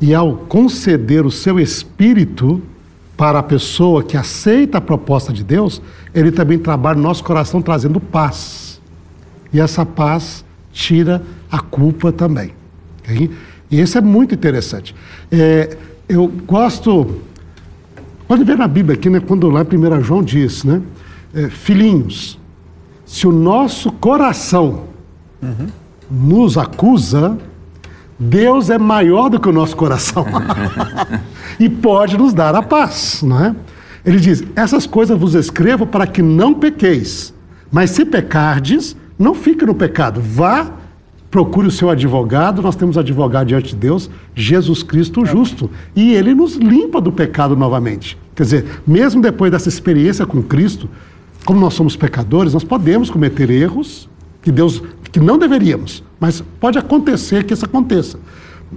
e 0.00 0.14
ao 0.14 0.34
conceder 0.34 1.26
o 1.26 1.30
seu 1.30 1.60
espírito 1.60 2.62
para 3.16 3.40
a 3.40 3.42
pessoa 3.42 4.02
que 4.02 4.16
aceita 4.16 4.78
a 4.78 4.80
proposta 4.80 5.32
de 5.32 5.44
Deus, 5.44 5.82
ele 6.14 6.32
também 6.32 6.58
trabalha 6.58 6.96
no 6.96 7.02
nosso 7.02 7.22
coração 7.22 7.60
trazendo 7.60 8.00
paz. 8.00 8.80
E 9.52 9.60
essa 9.60 9.84
paz 9.84 10.42
tira 10.72 11.22
a 11.50 11.58
culpa 11.58 12.10
também. 12.10 12.52
Okay? 13.02 13.30
E 13.70 13.78
isso 13.78 13.98
é 13.98 14.00
muito 14.00 14.34
interessante. 14.34 14.94
É, 15.30 15.76
eu 16.08 16.26
gosto. 16.46 17.20
Pode 18.26 18.42
ver 18.42 18.56
na 18.56 18.66
Bíblia 18.66 18.96
aqui, 18.96 19.10
né, 19.10 19.20
quando 19.20 19.50
lá 19.50 19.60
em 19.62 19.76
1 19.76 20.02
João 20.02 20.22
diz, 20.22 20.64
né? 20.64 20.80
É, 21.34 21.48
filhinhos, 21.48 22.39
se 23.10 23.26
o 23.26 23.32
nosso 23.32 23.90
coração 23.90 24.84
uhum. 25.42 25.66
nos 26.08 26.56
acusa, 26.56 27.36
Deus 28.16 28.70
é 28.70 28.78
maior 28.78 29.28
do 29.28 29.40
que 29.40 29.48
o 29.48 29.52
nosso 29.52 29.76
coração 29.76 30.24
e 31.58 31.68
pode 31.68 32.16
nos 32.16 32.32
dar 32.32 32.54
a 32.54 32.62
paz, 32.62 33.20
não 33.24 33.46
é? 33.46 33.56
Ele 34.04 34.20
diz: 34.20 34.44
essas 34.54 34.86
coisas 34.86 35.18
vos 35.18 35.34
escrevo 35.34 35.84
para 35.84 36.06
que 36.06 36.22
não 36.22 36.54
pequeis, 36.54 37.34
mas 37.72 37.90
se 37.90 38.04
pecardes, 38.04 38.96
não 39.18 39.34
fique 39.34 39.66
no 39.66 39.74
pecado, 39.74 40.20
vá 40.20 40.70
procure 41.32 41.66
o 41.66 41.70
seu 41.70 41.90
advogado, 41.90 42.62
nós 42.62 42.76
temos 42.76 42.96
advogado 42.96 43.48
diante 43.48 43.70
de 43.70 43.76
Deus, 43.76 44.08
Jesus 44.36 44.84
Cristo 44.84 45.26
justo, 45.26 45.68
e 45.96 46.12
ele 46.14 46.32
nos 46.32 46.54
limpa 46.54 47.00
do 47.00 47.10
pecado 47.10 47.56
novamente. 47.56 48.16
Quer 48.36 48.42
dizer, 48.44 48.82
mesmo 48.86 49.20
depois 49.20 49.50
dessa 49.50 49.68
experiência 49.68 50.24
com 50.26 50.42
Cristo, 50.42 50.88
como 51.44 51.60
nós 51.60 51.74
somos 51.74 51.96
pecadores, 51.96 52.54
nós 52.54 52.64
podemos 52.64 53.10
cometer 53.10 53.50
erros 53.50 54.08
que 54.42 54.50
Deus 54.50 54.82
que 55.12 55.18
não 55.18 55.36
deveríamos, 55.36 56.04
mas 56.20 56.42
pode 56.60 56.78
acontecer 56.78 57.42
que 57.44 57.52
isso 57.52 57.64
aconteça. 57.64 58.18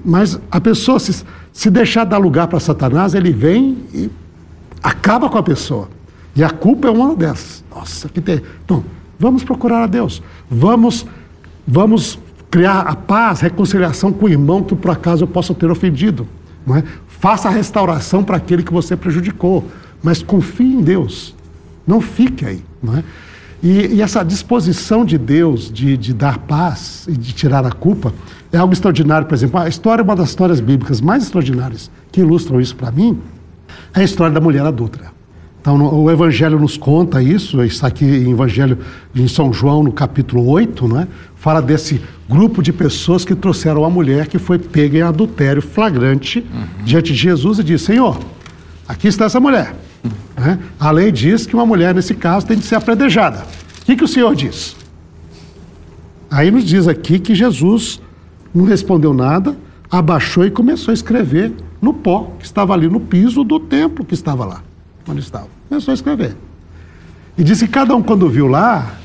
Mas 0.04 0.40
a 0.50 0.60
pessoa 0.60 1.00
se, 1.00 1.24
se 1.52 1.70
deixar 1.70 2.06
dar 2.06 2.18
lugar 2.18 2.48
para 2.48 2.60
Satanás, 2.60 3.14
ele 3.14 3.32
vem 3.32 3.78
e 3.94 4.10
acaba 4.82 5.30
com 5.30 5.38
a 5.38 5.44
pessoa. 5.44 5.90
E 6.36 6.44
a 6.44 6.50
culpa 6.50 6.88
é 6.88 6.92
uma 6.92 7.16
dessas. 7.16 7.64
Nossa, 7.70 8.10
que 8.10 8.20
tem. 8.20 8.42
Então, 8.66 8.84
vamos 9.20 9.44
procurar 9.44 9.84
a 9.84 9.88
Deus. 9.88 10.24
Vamos 10.50 11.06
vamos 11.68 12.20
criar 12.50 12.82
a 12.82 12.96
paz, 12.96 13.40
reconciliação 13.40 14.12
com 14.12 14.26
o 14.26 14.30
irmão 14.30 14.64
que 14.64 14.76
por 14.76 14.92
acaso 14.92 15.24
eu 15.24 15.28
possa 15.28 15.54
ter 15.56 15.72
ofendido, 15.72 16.28
não 16.68 16.76
é? 16.76 16.84
Faça 17.08 17.48
a 17.48 17.52
restauração 17.52 18.24
para 18.24 18.38
aquele 18.38 18.64
que 18.64 18.74
você 18.74 18.96
prejudicou, 18.96 19.64
mas 20.04 20.22
confie 20.22 20.76
em 20.76 20.82
Deus. 20.82 21.34
Não 21.86 22.02
fique 22.02 22.46
aí. 22.46 22.64
Não 22.82 22.98
é? 22.98 23.04
E, 23.62 23.96
e, 23.96 24.02
essa 24.02 24.24
disposição 24.24 25.06
de 25.06 25.18
Deus 25.18 25.72
de, 25.72 25.96
de, 25.96 26.14
dar 26.14 26.38
paz 26.40 27.06
e 27.08 27.14
de 27.14 27.32
tirar 27.32 27.66
a 27.66 27.72
culpa 27.72 28.14
é 28.52 28.58
algo 28.58 28.74
extraordinário. 28.74 29.26
Por 29.26 29.34
exemplo, 29.34 29.58
a 29.60 29.70
história, 29.70 30.04
uma 30.04 30.16
das 30.16 30.30
histórias 30.30 30.60
bíblicas 30.60 31.00
mais 31.00 31.24
extraordinárias 31.24 31.90
que 32.12 32.20
ilustram 32.20 32.60
isso 32.60 32.76
para 32.76 32.92
mim 32.92 33.18
é 33.94 34.02
a 34.02 34.04
história 34.04 34.34
da 34.34 34.42
mulher 34.42 34.66
adulta. 34.66 35.14
Então, 35.62 35.82
o 35.98 36.12
Evangelho 36.12 36.60
nos 36.60 36.76
conta 36.76 37.24
isso, 37.24 37.64
está 37.64 37.88
aqui 37.88 38.04
em 38.04 38.32
Evangelho 38.32 38.80
em 39.16 39.30
São 39.30 39.54
João, 39.54 39.82
no 39.82 39.94
capítulo 39.94 40.46
8, 40.50 40.86
não 40.90 41.00
é? 41.00 41.08
fala 41.38 41.62
desse 41.62 42.02
grupo 42.30 42.62
de 42.62 42.74
pessoas 42.74 43.24
que 43.24 43.34
trouxeram 43.34 43.86
a 43.86 43.90
mulher 43.90 44.28
que 44.28 44.38
foi 44.38 44.60
pega 44.60 44.98
em 44.98 45.02
adultério 45.02 45.62
flagrante 45.62 46.40
uhum. 46.40 46.84
diante 46.84 47.14
de 47.14 47.20
Jesus 47.20 47.60
e 47.60 47.64
disse: 47.64 47.86
Senhor, 47.86 48.20
aqui 48.86 49.08
está 49.08 49.24
essa 49.24 49.40
mulher. 49.40 49.74
Né? 50.44 50.60
A 50.78 50.92
lei 50.92 51.12
diz 51.12 51.46
que 51.46 51.56
uma 51.56 51.66
mulher, 51.66 51.96
nesse 51.96 52.14
caso, 52.14 52.46
tem 52.46 52.58
de 52.58 52.66
ser 52.66 52.76
apredejada. 52.76 53.46
O 53.82 53.86
que, 53.86 53.96
que 53.96 54.04
o 54.04 54.08
Senhor 54.08 54.36
diz? 54.36 54.76
Aí 56.30 56.52
nos 56.52 56.66
diz 56.66 56.88
aqui 56.88 57.18
que 57.18 57.34
Jesus 57.34 58.02
não 58.54 58.66
respondeu 58.66 59.14
nada, 59.14 59.56
abaixou 59.90 60.46
e 60.46 60.52
começou 60.52 60.92
a 60.92 60.94
escrever 60.94 61.54
no 61.82 61.94
pó 61.94 62.32
que 62.38 62.46
estava 62.46 62.74
ali 62.74 62.90
no 62.90 63.00
piso 63.00 63.44
do 63.44 63.60
templo 63.60 64.04
que 64.04 64.14
estava 64.14 64.46
lá, 64.46 64.64
onde 65.08 65.22
estava. 65.22 65.48
Começou 65.70 65.92
a 65.92 65.96
escrever. 65.96 66.36
E 67.38 67.44
disse 67.44 67.66
que 67.66 67.72
cada 67.72 67.96
um, 67.96 68.02
quando 68.02 68.30
viu 68.30 68.48
lá, 68.48 68.96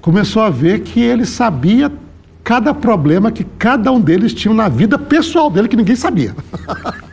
começou 0.00 0.42
a 0.42 0.50
ver 0.50 0.80
que 0.80 1.00
ele 1.00 1.26
sabia 1.26 1.92
cada 2.48 2.72
problema 2.72 3.30
que 3.30 3.44
cada 3.44 3.92
um 3.92 4.00
deles 4.00 4.32
tinha 4.32 4.54
na 4.54 4.70
vida 4.70 4.98
pessoal 4.98 5.50
dele 5.50 5.68
que 5.68 5.76
ninguém 5.76 5.94
sabia. 5.94 6.34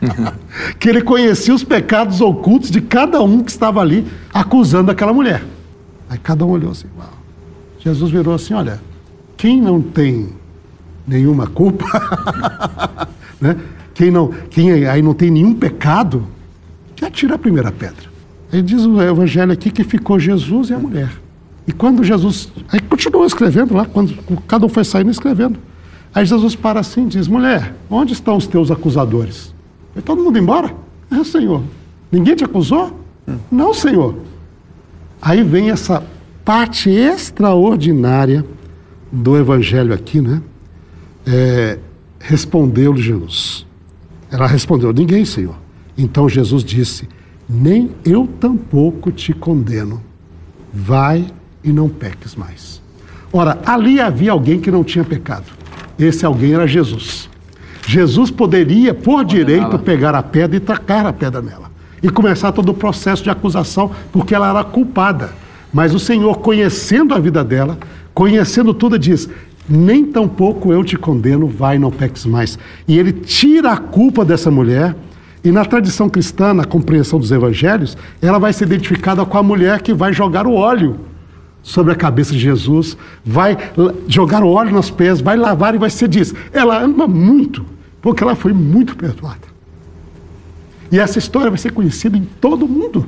que 0.80 0.88
ele 0.88 1.02
conhecia 1.02 1.54
os 1.54 1.62
pecados 1.62 2.22
ocultos 2.22 2.70
de 2.70 2.80
cada 2.80 3.22
um 3.22 3.44
que 3.44 3.50
estava 3.50 3.82
ali 3.82 4.06
acusando 4.32 4.90
aquela 4.90 5.12
mulher. 5.12 5.44
Aí 6.08 6.16
cada 6.16 6.42
um 6.46 6.48
olhou 6.48 6.70
assim, 6.70 6.86
Uau. 6.98 7.12
Jesus 7.80 8.10
virou 8.10 8.32
assim, 8.32 8.54
olha, 8.54 8.80
quem 9.36 9.60
não 9.60 9.82
tem 9.82 10.30
nenhuma 11.06 11.46
culpa, 11.46 11.84
né? 13.38 13.58
quem, 13.92 14.10
não, 14.10 14.28
quem 14.48 14.86
aí 14.86 15.02
não 15.02 15.12
tem 15.12 15.30
nenhum 15.30 15.52
pecado, 15.52 16.26
que 16.94 17.04
atira 17.04 17.34
a 17.34 17.38
primeira 17.38 17.70
pedra. 17.70 18.06
Aí 18.50 18.62
diz 18.62 18.86
o 18.86 19.02
evangelho 19.02 19.52
aqui 19.52 19.70
que 19.70 19.84
ficou 19.84 20.18
Jesus 20.18 20.70
e 20.70 20.72
a 20.72 20.78
mulher. 20.78 21.10
E 21.66 21.72
quando 21.72 22.04
Jesus. 22.04 22.50
Aí 22.68 22.80
continuou 22.80 23.26
escrevendo 23.26 23.74
lá, 23.74 23.84
quando 23.84 24.16
cada 24.46 24.66
um 24.66 24.68
foi 24.68 24.84
saindo 24.84 25.10
escrevendo. 25.10 25.58
Aí 26.14 26.24
Jesus 26.24 26.54
para 26.54 26.80
assim 26.80 27.06
e 27.06 27.08
diz: 27.08 27.28
Mulher, 27.28 27.74
onde 27.90 28.12
estão 28.12 28.36
os 28.36 28.46
teus 28.46 28.70
acusadores? 28.70 29.54
Foi 29.92 30.02
todo 30.02 30.22
mundo 30.22 30.38
embora? 30.38 30.74
É, 31.10 31.24
Senhor. 31.24 31.62
Ninguém 32.10 32.36
te 32.36 32.44
acusou? 32.44 33.00
Não, 33.50 33.74
Senhor. 33.74 34.14
Aí 35.20 35.42
vem 35.42 35.70
essa 35.70 36.04
parte 36.44 36.88
extraordinária 36.88 38.44
do 39.10 39.36
Evangelho 39.36 39.92
aqui, 39.92 40.20
né? 40.20 40.40
É, 41.26 41.78
Respondeu-lhe 42.28 43.00
Jesus. 43.00 43.64
Ela 44.30 44.46
respondeu: 44.46 44.92
Ninguém, 44.92 45.24
Senhor. 45.24 45.56
Então 45.96 46.28
Jesus 46.28 46.64
disse: 46.64 47.08
Nem 47.48 47.90
eu 48.04 48.26
tampouco 48.40 49.12
te 49.12 49.32
condeno. 49.32 50.02
Vai 50.72 51.26
e 51.66 51.72
não 51.72 51.88
peques 51.88 52.36
mais. 52.36 52.80
Ora, 53.32 53.58
ali 53.66 54.00
havia 54.00 54.30
alguém 54.30 54.60
que 54.60 54.70
não 54.70 54.84
tinha 54.84 55.04
pecado. 55.04 55.44
Esse 55.98 56.24
alguém 56.24 56.54
era 56.54 56.66
Jesus. 56.66 57.28
Jesus 57.86 58.30
poderia, 58.30 58.94
por 58.94 59.24
direito, 59.24 59.78
pegar 59.78 60.14
a 60.14 60.22
pedra 60.22 60.56
e 60.56 60.60
tacar 60.60 61.04
a 61.04 61.12
pedra 61.12 61.42
nela. 61.42 61.70
E 62.02 62.08
começar 62.08 62.52
todo 62.52 62.70
o 62.70 62.74
processo 62.74 63.22
de 63.22 63.30
acusação, 63.30 63.90
porque 64.12 64.34
ela 64.34 64.48
era 64.48 64.62
culpada. 64.62 65.30
Mas 65.72 65.94
o 65.94 65.98
Senhor, 65.98 66.38
conhecendo 66.38 67.14
a 67.14 67.18
vida 67.18 67.42
dela, 67.42 67.78
conhecendo 68.14 68.72
tudo, 68.72 68.98
diz: 68.98 69.28
Nem 69.68 70.04
tampouco 70.04 70.72
eu 70.72 70.84
te 70.84 70.96
condeno, 70.96 71.46
vai, 71.48 71.78
não 71.78 71.90
peques 71.90 72.24
mais. 72.26 72.58
E 72.86 72.98
ele 72.98 73.12
tira 73.12 73.72
a 73.72 73.76
culpa 73.76 74.24
dessa 74.24 74.50
mulher. 74.50 74.94
E 75.42 75.52
na 75.52 75.64
tradição 75.64 76.08
cristã, 76.08 76.52
na 76.52 76.64
compreensão 76.64 77.20
dos 77.20 77.30
evangelhos, 77.30 77.96
ela 78.20 78.38
vai 78.38 78.52
ser 78.52 78.64
identificada 78.64 79.24
com 79.24 79.38
a 79.38 79.42
mulher 79.42 79.80
que 79.80 79.94
vai 79.94 80.12
jogar 80.12 80.46
o 80.46 80.54
óleo 80.54 80.98
sobre 81.66 81.92
a 81.92 81.96
cabeça 81.96 82.32
de 82.32 82.38
Jesus, 82.38 82.96
vai 83.24 83.58
jogar 84.06 84.44
o 84.44 84.48
óleo 84.48 84.70
nos 84.70 84.88
pés, 84.88 85.20
vai 85.20 85.36
lavar 85.36 85.74
e 85.74 85.78
vai 85.78 85.90
ser 85.90 86.06
disso. 86.06 86.32
Ela 86.52 86.80
ama 86.80 87.08
muito, 87.08 87.66
porque 88.00 88.22
ela 88.22 88.36
foi 88.36 88.52
muito 88.52 88.96
perdoada. 88.96 89.48
E 90.92 90.98
essa 91.00 91.18
história 91.18 91.50
vai 91.50 91.58
ser 91.58 91.72
conhecida 91.72 92.16
em 92.16 92.22
todo 92.40 92.68
mundo. 92.68 93.04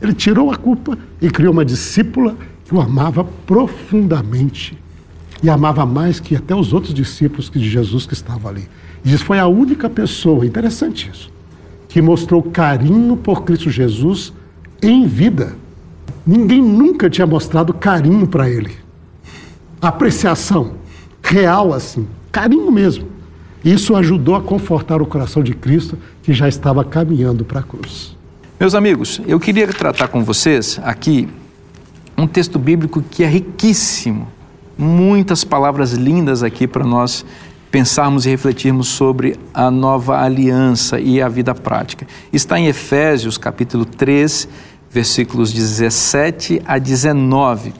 Ele 0.00 0.14
tirou 0.14 0.50
a 0.50 0.56
culpa 0.56 0.96
e 1.20 1.28
criou 1.28 1.52
uma 1.52 1.62
discípula 1.62 2.34
que 2.64 2.74
o 2.74 2.80
amava 2.80 3.22
profundamente. 3.22 4.78
E 5.42 5.50
amava 5.50 5.84
mais 5.84 6.18
que 6.18 6.34
até 6.34 6.54
os 6.54 6.72
outros 6.72 6.94
discípulos 6.94 7.50
de 7.50 7.68
Jesus 7.68 8.06
que 8.06 8.14
estavam 8.14 8.50
ali. 8.50 8.66
E 9.04 9.12
isso 9.12 9.26
foi 9.26 9.38
a 9.38 9.46
única 9.46 9.90
pessoa, 9.90 10.46
interessante 10.46 11.10
isso, 11.12 11.30
que 11.86 12.00
mostrou 12.00 12.42
carinho 12.42 13.14
por 13.14 13.44
Cristo 13.44 13.68
Jesus 13.68 14.32
em 14.82 15.06
vida. 15.06 15.54
Ninguém 16.26 16.62
nunca 16.62 17.08
tinha 17.10 17.26
mostrado 17.26 17.72
carinho 17.74 18.26
para 18.26 18.48
ele. 18.48 18.76
Apreciação 19.80 20.74
real 21.22 21.72
assim, 21.72 22.06
carinho 22.30 22.70
mesmo. 22.70 23.06
Isso 23.64 23.94
ajudou 23.94 24.34
a 24.34 24.40
confortar 24.40 25.02
o 25.02 25.06
coração 25.06 25.42
de 25.42 25.54
Cristo 25.54 25.98
que 26.22 26.32
já 26.32 26.48
estava 26.48 26.84
caminhando 26.84 27.44
para 27.44 27.60
a 27.60 27.62
cruz. 27.62 28.16
Meus 28.58 28.74
amigos, 28.74 29.20
eu 29.26 29.38
queria 29.38 29.68
tratar 29.68 30.08
com 30.08 30.24
vocês 30.24 30.80
aqui 30.82 31.28
um 32.16 32.26
texto 32.26 32.58
bíblico 32.58 33.02
que 33.10 33.22
é 33.22 33.26
riquíssimo 33.26 34.28
muitas 34.76 35.44
palavras 35.44 35.92
lindas 35.92 36.42
aqui 36.42 36.66
para 36.66 36.84
nós 36.84 37.24
pensarmos 37.70 38.26
e 38.26 38.30
refletirmos 38.30 38.88
sobre 38.88 39.38
a 39.54 39.70
nova 39.70 40.20
aliança 40.20 40.98
e 40.98 41.22
a 41.22 41.28
vida 41.28 41.54
prática. 41.54 42.06
Está 42.32 42.58
em 42.58 42.66
Efésios, 42.66 43.38
capítulo 43.38 43.84
3, 43.84 44.48
versículos 44.90 45.52
17 45.52 46.60
a 46.66 46.78
19. 46.78 47.72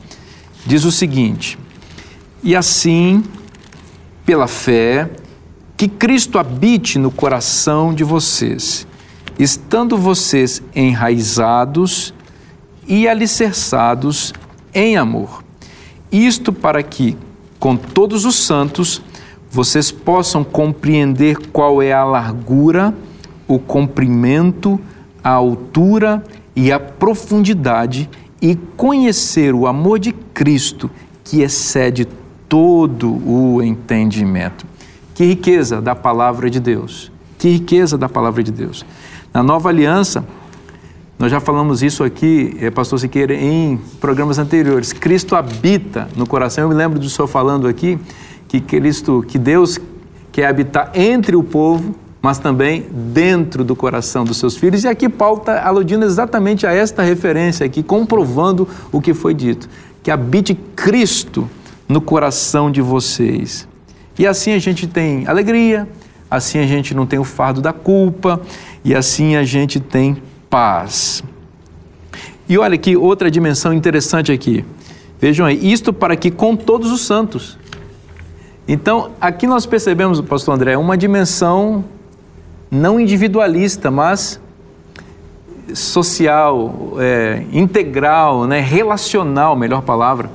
Diz 0.64 0.84
o 0.84 0.92
seguinte: 0.92 1.58
E 2.42 2.54
assim, 2.54 3.24
pela 4.24 4.46
fé, 4.46 5.10
que 5.76 5.88
Cristo 5.88 6.38
habite 6.38 6.98
no 6.98 7.10
coração 7.10 7.92
de 7.92 8.04
vocês, 8.04 8.86
estando 9.38 9.96
vocês 9.98 10.62
enraizados 10.74 12.14
e 12.86 13.08
alicerçados 13.08 14.32
em 14.72 14.96
amor. 14.96 15.42
Isto 16.12 16.52
para 16.52 16.82
que, 16.82 17.16
com 17.58 17.76
todos 17.76 18.24
os 18.24 18.36
santos, 18.36 19.02
vocês 19.50 19.90
possam 19.90 20.44
compreender 20.44 21.36
qual 21.48 21.82
é 21.82 21.92
a 21.92 22.04
largura, 22.04 22.94
o 23.48 23.58
comprimento, 23.58 24.78
a 25.24 25.30
altura 25.30 26.22
e 26.60 26.70
a 26.70 26.78
profundidade 26.78 28.10
e 28.40 28.54
conhecer 28.76 29.54
o 29.54 29.66
amor 29.66 29.98
de 29.98 30.12
Cristo 30.12 30.90
que 31.24 31.40
excede 31.40 32.06
todo 32.46 33.10
o 33.26 33.62
entendimento. 33.62 34.66
Que 35.14 35.24
riqueza 35.24 35.80
da 35.80 35.94
palavra 35.94 36.50
de 36.50 36.60
Deus! 36.60 37.10
Que 37.38 37.48
riqueza 37.48 37.96
da 37.96 38.10
palavra 38.10 38.42
de 38.42 38.52
Deus! 38.52 38.84
Na 39.32 39.42
nova 39.42 39.70
aliança, 39.70 40.22
nós 41.18 41.30
já 41.30 41.40
falamos 41.40 41.82
isso 41.82 42.04
aqui, 42.04 42.54
eh, 42.60 42.70
Pastor 42.70 43.00
Siqueira, 43.00 43.34
em 43.34 43.78
programas 43.98 44.38
anteriores. 44.38 44.92
Cristo 44.92 45.34
habita 45.34 46.08
no 46.14 46.26
coração. 46.26 46.64
Eu 46.64 46.68
me 46.68 46.74
lembro 46.74 46.98
do 46.98 47.08
senhor 47.08 47.26
falando 47.26 47.66
aqui 47.66 47.98
que 48.48 48.60
Cristo, 48.60 49.24
que 49.26 49.38
Deus 49.38 49.78
quer 50.30 50.46
habitar 50.46 50.90
entre 50.92 51.34
o 51.36 51.42
povo, 51.42 51.94
mas 52.22 52.38
também 52.38 52.86
dentro 52.90 53.64
do 53.64 53.74
coração 53.74 54.24
dos 54.24 54.36
seus 54.36 54.56
filhos. 54.56 54.84
E 54.84 54.88
aqui 54.88 55.08
Paulo 55.08 55.38
está 55.38 55.66
aludindo 55.66 56.04
exatamente 56.04 56.66
a 56.66 56.72
esta 56.72 57.02
referência 57.02 57.64
aqui, 57.64 57.82
comprovando 57.82 58.68
o 58.92 59.00
que 59.00 59.14
foi 59.14 59.34
dito, 59.34 59.68
que 60.02 60.10
habite 60.10 60.54
Cristo 60.54 61.48
no 61.88 62.00
coração 62.00 62.70
de 62.70 62.82
vocês. 62.82 63.66
E 64.18 64.26
assim 64.26 64.52
a 64.52 64.58
gente 64.58 64.86
tem 64.86 65.26
alegria, 65.26 65.88
assim 66.30 66.58
a 66.58 66.66
gente 66.66 66.94
não 66.94 67.06
tem 67.06 67.18
o 67.18 67.24
fardo 67.24 67.60
da 67.60 67.72
culpa, 67.72 68.40
e 68.84 68.94
assim 68.94 69.36
a 69.36 69.44
gente 69.44 69.80
tem 69.80 70.22
paz. 70.48 71.22
E 72.48 72.58
olha 72.58 72.76
que 72.76 72.96
outra 72.96 73.30
dimensão 73.30 73.72
interessante 73.72 74.30
aqui. 74.30 74.64
Vejam 75.18 75.46
aí, 75.46 75.72
isto 75.72 75.92
para 75.92 76.16
que 76.16 76.30
com 76.30 76.56
todos 76.56 76.90
os 76.90 77.02
santos 77.02 77.58
então, 78.72 79.10
aqui 79.20 79.48
nós 79.48 79.66
percebemos, 79.66 80.20
pastor 80.20 80.54
André, 80.54 80.76
uma 80.76 80.96
dimensão 80.96 81.84
não 82.70 83.00
individualista, 83.00 83.90
mas 83.90 84.40
social, 85.74 86.94
é, 86.98 87.42
integral, 87.52 88.46
né, 88.46 88.60
relacional, 88.60 89.56
melhor 89.56 89.82
palavra, 89.82 90.30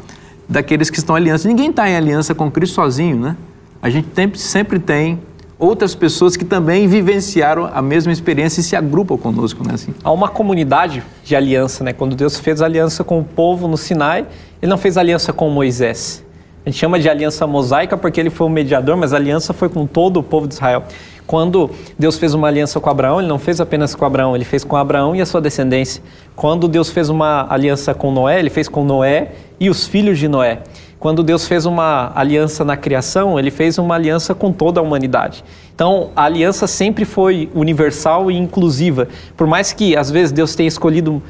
daqueles 0.47 0.89
que 0.89 0.97
estão 0.97 1.17
em 1.17 1.21
aliança. 1.21 1.47
Ninguém 1.47 1.69
está 1.69 1.89
em 1.89 1.95
aliança 1.95 2.35
com 2.35 2.49
Cristo 2.49 2.75
sozinho, 2.75 3.17
né? 3.17 3.37
A 3.81 3.89
gente 3.89 4.07
sempre, 4.13 4.39
sempre 4.39 4.79
tem 4.79 5.19
outras 5.57 5.95
pessoas 5.95 6.35
que 6.35 6.45
também 6.45 6.87
vivenciaram 6.87 7.69
a 7.73 7.81
mesma 7.81 8.11
experiência 8.11 8.59
e 8.61 8.63
se 8.63 8.75
agrupam 8.75 9.17
conosco, 9.17 9.65
né? 9.65 9.73
Assim. 9.73 9.93
Há 10.03 10.11
uma 10.11 10.27
comunidade 10.27 11.03
de 11.23 11.35
aliança, 11.35 11.83
né? 11.83 11.93
Quando 11.93 12.15
Deus 12.15 12.39
fez 12.39 12.61
aliança 12.61 13.03
com 13.03 13.19
o 13.19 13.23
povo 13.23 13.67
no 13.67 13.77
Sinai, 13.77 14.25
Ele 14.61 14.69
não 14.69 14.77
fez 14.77 14.97
aliança 14.97 15.33
com 15.33 15.49
Moisés. 15.49 16.23
A 16.65 16.69
gente 16.69 16.79
chama 16.79 16.99
de 16.99 17.07
aliança 17.07 17.45
mosaica 17.45 17.95
porque 17.95 18.19
ele 18.19 18.31
foi 18.31 18.47
o 18.47 18.49
mediador, 18.49 18.97
mas 18.97 19.13
a 19.13 19.17
aliança 19.17 19.53
foi 19.53 19.69
com 19.69 19.85
todo 19.85 20.17
o 20.17 20.23
povo 20.23 20.47
de 20.47 20.55
Israel. 20.55 20.83
Quando 21.27 21.71
Deus 21.97 22.17
fez 22.17 22.33
uma 22.33 22.47
aliança 22.47 22.79
com 22.79 22.89
Abraão, 22.89 23.19
ele 23.19 23.27
não 23.27 23.39
fez 23.39 23.59
apenas 23.59 23.95
com 23.95 24.05
Abraão, 24.05 24.35
ele 24.35 24.45
fez 24.45 24.63
com 24.63 24.75
Abraão 24.75 25.15
e 25.15 25.21
a 25.21 25.25
sua 25.25 25.41
descendência. 25.41 26.01
Quando 26.35 26.67
Deus 26.67 26.89
fez 26.89 27.09
uma 27.09 27.47
aliança 27.49 27.93
com 27.93 28.11
Noé, 28.11 28.39
ele 28.39 28.49
fez 28.49 28.67
com 28.67 28.83
Noé 28.83 29.31
e 29.59 29.69
os 29.69 29.87
filhos 29.87 30.19
de 30.19 30.27
Noé. 30.27 30.61
Quando 30.99 31.23
Deus 31.23 31.47
fez 31.47 31.65
uma 31.65 32.11
aliança 32.15 32.63
na 32.63 32.77
criação, 32.77 33.37
ele 33.39 33.51
fez 33.51 33.77
uma 33.77 33.95
aliança 33.95 34.33
com 34.33 34.51
toda 34.51 34.79
a 34.79 34.83
humanidade. 34.83 35.43
Então, 35.73 36.09
a 36.15 36.23
aliança 36.23 36.67
sempre 36.67 37.05
foi 37.05 37.49
universal 37.53 38.31
e 38.31 38.37
inclusiva. 38.37 39.07
Por 39.35 39.45
mais 39.45 39.73
que 39.73 39.95
às 39.95 40.09
vezes 40.09 40.31
Deus 40.31 40.55
tenha 40.55 40.67
escolhido 40.67 41.21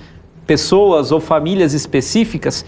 pessoas 0.45 1.11
ou 1.11 1.19
famílias 1.19 1.73
específicas, 1.73 2.65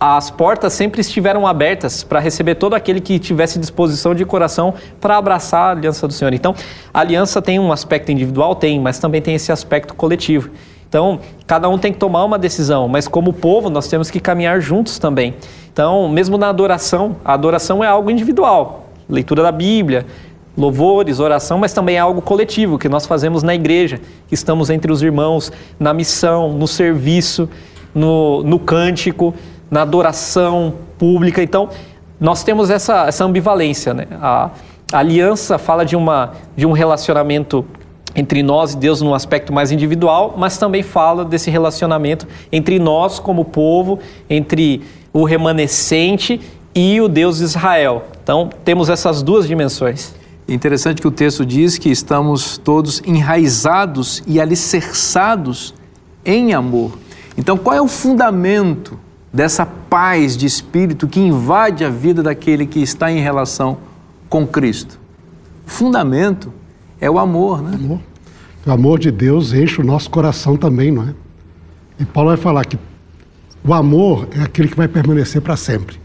as 0.00 0.30
portas 0.30 0.72
sempre 0.72 1.02
estiveram 1.02 1.46
abertas 1.46 2.02
para 2.02 2.18
receber 2.18 2.54
todo 2.54 2.72
aquele 2.72 3.02
que 3.02 3.18
tivesse 3.18 3.58
disposição 3.58 4.14
de 4.14 4.24
coração 4.24 4.72
para 4.98 5.18
abraçar 5.18 5.60
a 5.60 5.70
aliança 5.72 6.08
do 6.08 6.14
Senhor. 6.14 6.32
Então, 6.32 6.54
a 6.92 7.00
aliança 7.00 7.42
tem 7.42 7.58
um 7.58 7.70
aspecto 7.70 8.10
individual, 8.10 8.54
tem, 8.54 8.80
mas 8.80 8.98
também 8.98 9.20
tem 9.20 9.34
esse 9.34 9.52
aspecto 9.52 9.92
coletivo. 9.94 10.48
Então, 10.88 11.20
cada 11.46 11.68
um 11.68 11.76
tem 11.76 11.92
que 11.92 11.98
tomar 11.98 12.24
uma 12.24 12.38
decisão, 12.38 12.88
mas 12.88 13.06
como 13.06 13.30
povo 13.30 13.68
nós 13.68 13.88
temos 13.88 14.10
que 14.10 14.18
caminhar 14.18 14.58
juntos 14.58 14.98
também. 14.98 15.34
Então, 15.70 16.08
mesmo 16.08 16.38
na 16.38 16.48
adoração, 16.48 17.16
a 17.22 17.34
adoração 17.34 17.84
é 17.84 17.86
algo 17.86 18.10
individual, 18.10 18.86
leitura 19.06 19.42
da 19.42 19.52
Bíblia, 19.52 20.06
louvores, 20.56 21.20
oração, 21.20 21.58
mas 21.58 21.74
também 21.74 21.96
é 21.96 21.98
algo 21.98 22.22
coletivo 22.22 22.78
que 22.78 22.88
nós 22.88 23.04
fazemos 23.04 23.42
na 23.42 23.54
igreja, 23.54 24.00
que 24.26 24.34
estamos 24.34 24.70
entre 24.70 24.90
os 24.90 25.02
irmãos, 25.02 25.52
na 25.78 25.92
missão, 25.92 26.54
no 26.54 26.66
serviço, 26.66 27.48
no, 27.94 28.42
no 28.42 28.58
cântico 28.58 29.34
na 29.70 29.82
adoração 29.82 30.74
pública. 30.98 31.42
Então, 31.42 31.68
nós 32.18 32.42
temos 32.42 32.70
essa, 32.70 33.06
essa 33.06 33.24
ambivalência. 33.24 33.94
Né? 33.94 34.06
A, 34.20 34.50
a 34.92 34.98
aliança 34.98 35.56
fala 35.58 35.84
de, 35.84 35.96
uma, 35.96 36.32
de 36.56 36.66
um 36.66 36.72
relacionamento 36.72 37.64
entre 38.14 38.42
nós 38.42 38.72
e 38.72 38.76
Deus 38.76 39.00
num 39.00 39.14
aspecto 39.14 39.52
mais 39.52 39.70
individual, 39.70 40.34
mas 40.36 40.58
também 40.58 40.82
fala 40.82 41.24
desse 41.24 41.50
relacionamento 41.50 42.26
entre 42.50 42.78
nós 42.78 43.18
como 43.18 43.44
povo, 43.44 44.00
entre 44.28 44.82
o 45.12 45.24
remanescente 45.24 46.40
e 46.74 47.00
o 47.00 47.08
Deus 47.08 47.38
de 47.38 47.44
Israel. 47.44 48.04
Então, 48.22 48.50
temos 48.64 48.88
essas 48.88 49.22
duas 49.22 49.46
dimensões. 49.46 50.14
Interessante 50.48 51.00
que 51.00 51.06
o 51.06 51.12
texto 51.12 51.46
diz 51.46 51.78
que 51.78 51.90
estamos 51.90 52.58
todos 52.58 53.00
enraizados 53.06 54.22
e 54.26 54.40
alicerçados 54.40 55.72
em 56.24 56.52
amor. 56.52 56.98
Então, 57.38 57.56
qual 57.56 57.76
é 57.76 57.80
o 57.80 57.86
fundamento 57.86 58.98
dessa 59.32 59.64
paz 59.64 60.36
de 60.36 60.46
espírito 60.46 61.06
que 61.06 61.20
invade 61.20 61.84
a 61.84 61.90
vida 61.90 62.22
daquele 62.22 62.66
que 62.66 62.80
está 62.80 63.10
em 63.10 63.20
relação 63.20 63.78
com 64.28 64.46
Cristo. 64.46 64.98
O 65.66 65.70
fundamento 65.70 66.52
é 67.00 67.10
o 67.10 67.18
amor, 67.18 67.62
né? 67.62 67.74
Amor. 67.74 68.00
O 68.66 68.70
amor 68.70 68.98
de 68.98 69.10
Deus 69.10 69.52
enche 69.52 69.80
o 69.80 69.84
nosso 69.84 70.10
coração 70.10 70.56
também, 70.56 70.90
não 70.90 71.04
é? 71.04 71.14
E 71.98 72.04
Paulo 72.04 72.30
vai 72.30 72.36
falar 72.36 72.64
que 72.64 72.78
o 73.64 73.72
amor 73.72 74.28
é 74.36 74.42
aquele 74.42 74.68
que 74.68 74.76
vai 74.76 74.88
permanecer 74.88 75.40
para 75.40 75.56
sempre. 75.56 75.98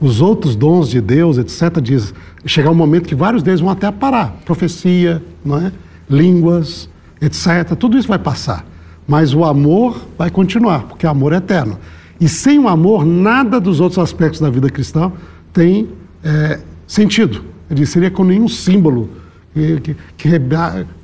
Os 0.00 0.20
outros 0.20 0.56
dons 0.56 0.88
de 0.88 1.00
Deus, 1.00 1.38
etc., 1.38 1.80
diz, 1.80 2.12
chegar 2.44 2.70
um 2.70 2.74
momento 2.74 3.06
que 3.06 3.14
vários 3.14 3.42
deles 3.42 3.60
vão 3.60 3.70
até 3.70 3.90
parar. 3.90 4.36
Profecia, 4.44 5.22
não 5.44 5.58
é? 5.58 5.72
línguas, 6.08 6.88
etc. 7.20 7.74
Tudo 7.78 7.96
isso 7.98 8.08
vai 8.08 8.18
passar. 8.18 8.64
Mas 9.06 9.34
o 9.34 9.44
amor 9.44 10.00
vai 10.16 10.30
continuar, 10.30 10.84
porque 10.84 11.06
o 11.06 11.10
amor 11.10 11.32
é 11.32 11.36
eterno. 11.36 11.78
E 12.24 12.28
sem 12.28 12.58
o 12.58 12.68
amor, 12.68 13.04
nada 13.04 13.60
dos 13.60 13.80
outros 13.80 13.98
aspectos 13.98 14.40
da 14.40 14.48
vida 14.48 14.70
cristã 14.70 15.12
tem 15.52 15.90
é, 16.24 16.58
sentido. 16.86 17.44
Ele 17.70 17.84
seria 17.84 18.10
como 18.10 18.30
nenhum 18.30 18.48
símbolo, 18.48 19.10
que, 19.52 19.78
que, 19.82 19.94
que, 20.16 20.28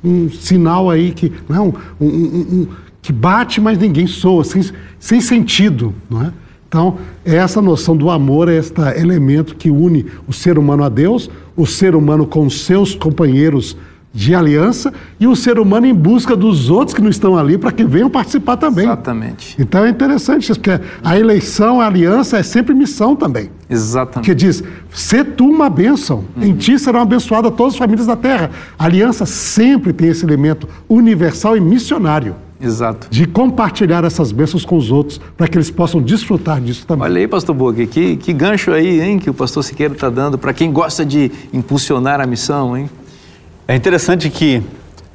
um 0.03 0.27
sinal 0.31 0.89
aí 0.89 1.11
que 1.11 1.31
não 1.47 1.55
é 1.55 1.61
um, 1.61 1.73
um, 2.01 2.07
um, 2.07 2.67
que 3.03 3.13
bate, 3.13 3.61
mas 3.61 3.77
ninguém 3.77 4.07
soa, 4.07 4.43
sem, 4.43 4.63
sem 4.99 5.21
sentido, 5.21 5.93
não 6.09 6.23
é? 6.23 6.33
Então, 6.67 6.97
é 7.23 7.35
essa 7.35 7.61
noção 7.61 7.95
do 7.95 8.09
amor 8.09 8.49
é 8.49 8.55
este 8.55 8.81
elemento 8.99 9.55
que 9.55 9.69
une 9.69 10.07
o 10.27 10.33
ser 10.33 10.57
humano 10.57 10.83
a 10.83 10.89
Deus, 10.89 11.29
o 11.55 11.67
ser 11.67 11.93
humano 11.93 12.25
com 12.25 12.49
seus 12.49 12.95
companheiros 12.95 13.77
de 14.13 14.35
aliança 14.35 14.93
e 15.19 15.25
o 15.25 15.35
ser 15.35 15.57
humano 15.57 15.85
em 15.85 15.93
busca 15.93 16.35
dos 16.35 16.69
outros 16.69 16.93
que 16.93 17.01
não 17.01 17.09
estão 17.09 17.37
ali 17.37 17.57
para 17.57 17.71
que 17.71 17.83
venham 17.83 18.09
participar 18.09 18.57
também. 18.57 18.85
Exatamente. 18.85 19.55
Então 19.59 19.85
é 19.85 19.89
interessante 19.89 20.43
isso, 20.51 20.59
porque 20.59 20.81
a 21.03 21.17
eleição, 21.17 21.79
a 21.79 21.87
aliança 21.87 22.37
é 22.37 22.43
sempre 22.43 22.73
missão 22.73 23.15
também. 23.15 23.49
Exatamente. 23.69 24.25
Que 24.25 24.35
diz: 24.35 24.63
se 24.91 25.23
tu 25.23 25.45
uma 25.49 25.69
bênção, 25.69 26.25
uhum. 26.35 26.43
em 26.43 26.55
ti 26.55 26.77
serão 26.77 27.01
abençoadas 27.01 27.53
todas 27.55 27.73
as 27.73 27.79
famílias 27.79 28.07
da 28.07 28.15
terra. 28.15 28.51
A 28.77 28.85
aliança 28.85 29.25
sempre 29.25 29.93
tem 29.93 30.09
esse 30.09 30.25
elemento 30.25 30.67
universal 30.89 31.55
e 31.55 31.61
missionário. 31.61 32.35
Exato. 32.61 33.07
De 33.09 33.25
compartilhar 33.25 34.03
essas 34.03 34.31
bênçãos 34.31 34.63
com 34.63 34.77
os 34.77 34.91
outros, 34.91 35.19
para 35.35 35.47
que 35.47 35.57
eles 35.57 35.71
possam 35.71 35.99
desfrutar 35.99 36.61
disso 36.61 36.85
também. 36.85 37.05
Olha 37.05 37.19
aí, 37.19 37.27
pastor 37.27 37.55
Boca, 37.55 37.83
que, 37.87 38.17
que 38.17 38.31
gancho 38.31 38.71
aí, 38.71 39.01
hein, 39.01 39.17
que 39.17 39.29
o 39.29 39.33
pastor 39.33 39.63
Siqueira 39.63 39.93
está 39.93 40.09
dando 40.09 40.37
para 40.37 40.53
quem 40.53 40.71
gosta 40.71 41.03
de 41.03 41.31
impulsionar 41.51 42.21
a 42.21 42.27
missão, 42.27 42.77
hein? 42.77 42.87
É 43.71 43.75
interessante 43.77 44.29
que 44.29 44.61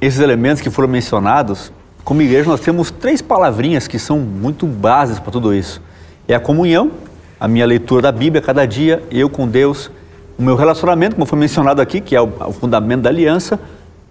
esses 0.01 0.19
elementos 0.19 0.63
que 0.63 0.71
foram 0.71 0.87
mencionados, 0.87 1.71
como 2.03 2.23
igreja, 2.23 2.49
nós 2.49 2.59
temos 2.59 2.89
três 2.89 3.21
palavrinhas 3.21 3.87
que 3.87 3.99
são 3.99 4.17
muito 4.17 4.65
bases 4.65 5.19
para 5.19 5.31
tudo 5.31 5.53
isso: 5.53 5.79
é 6.27 6.33
a 6.33 6.39
comunhão, 6.39 6.91
a 7.39 7.47
minha 7.47 7.67
leitura 7.67 8.01
da 8.01 8.11
Bíblia 8.11 8.41
cada 8.41 8.65
dia, 8.65 9.03
eu 9.11 9.29
com 9.29 9.47
Deus, 9.47 9.91
o 10.39 10.41
meu 10.41 10.55
relacionamento, 10.55 11.15
como 11.15 11.27
foi 11.27 11.37
mencionado 11.37 11.83
aqui, 11.83 12.01
que 12.01 12.15
é 12.15 12.19
o, 12.19 12.31
fundamento 12.51 13.01
da 13.01 13.11
aliança, 13.11 13.59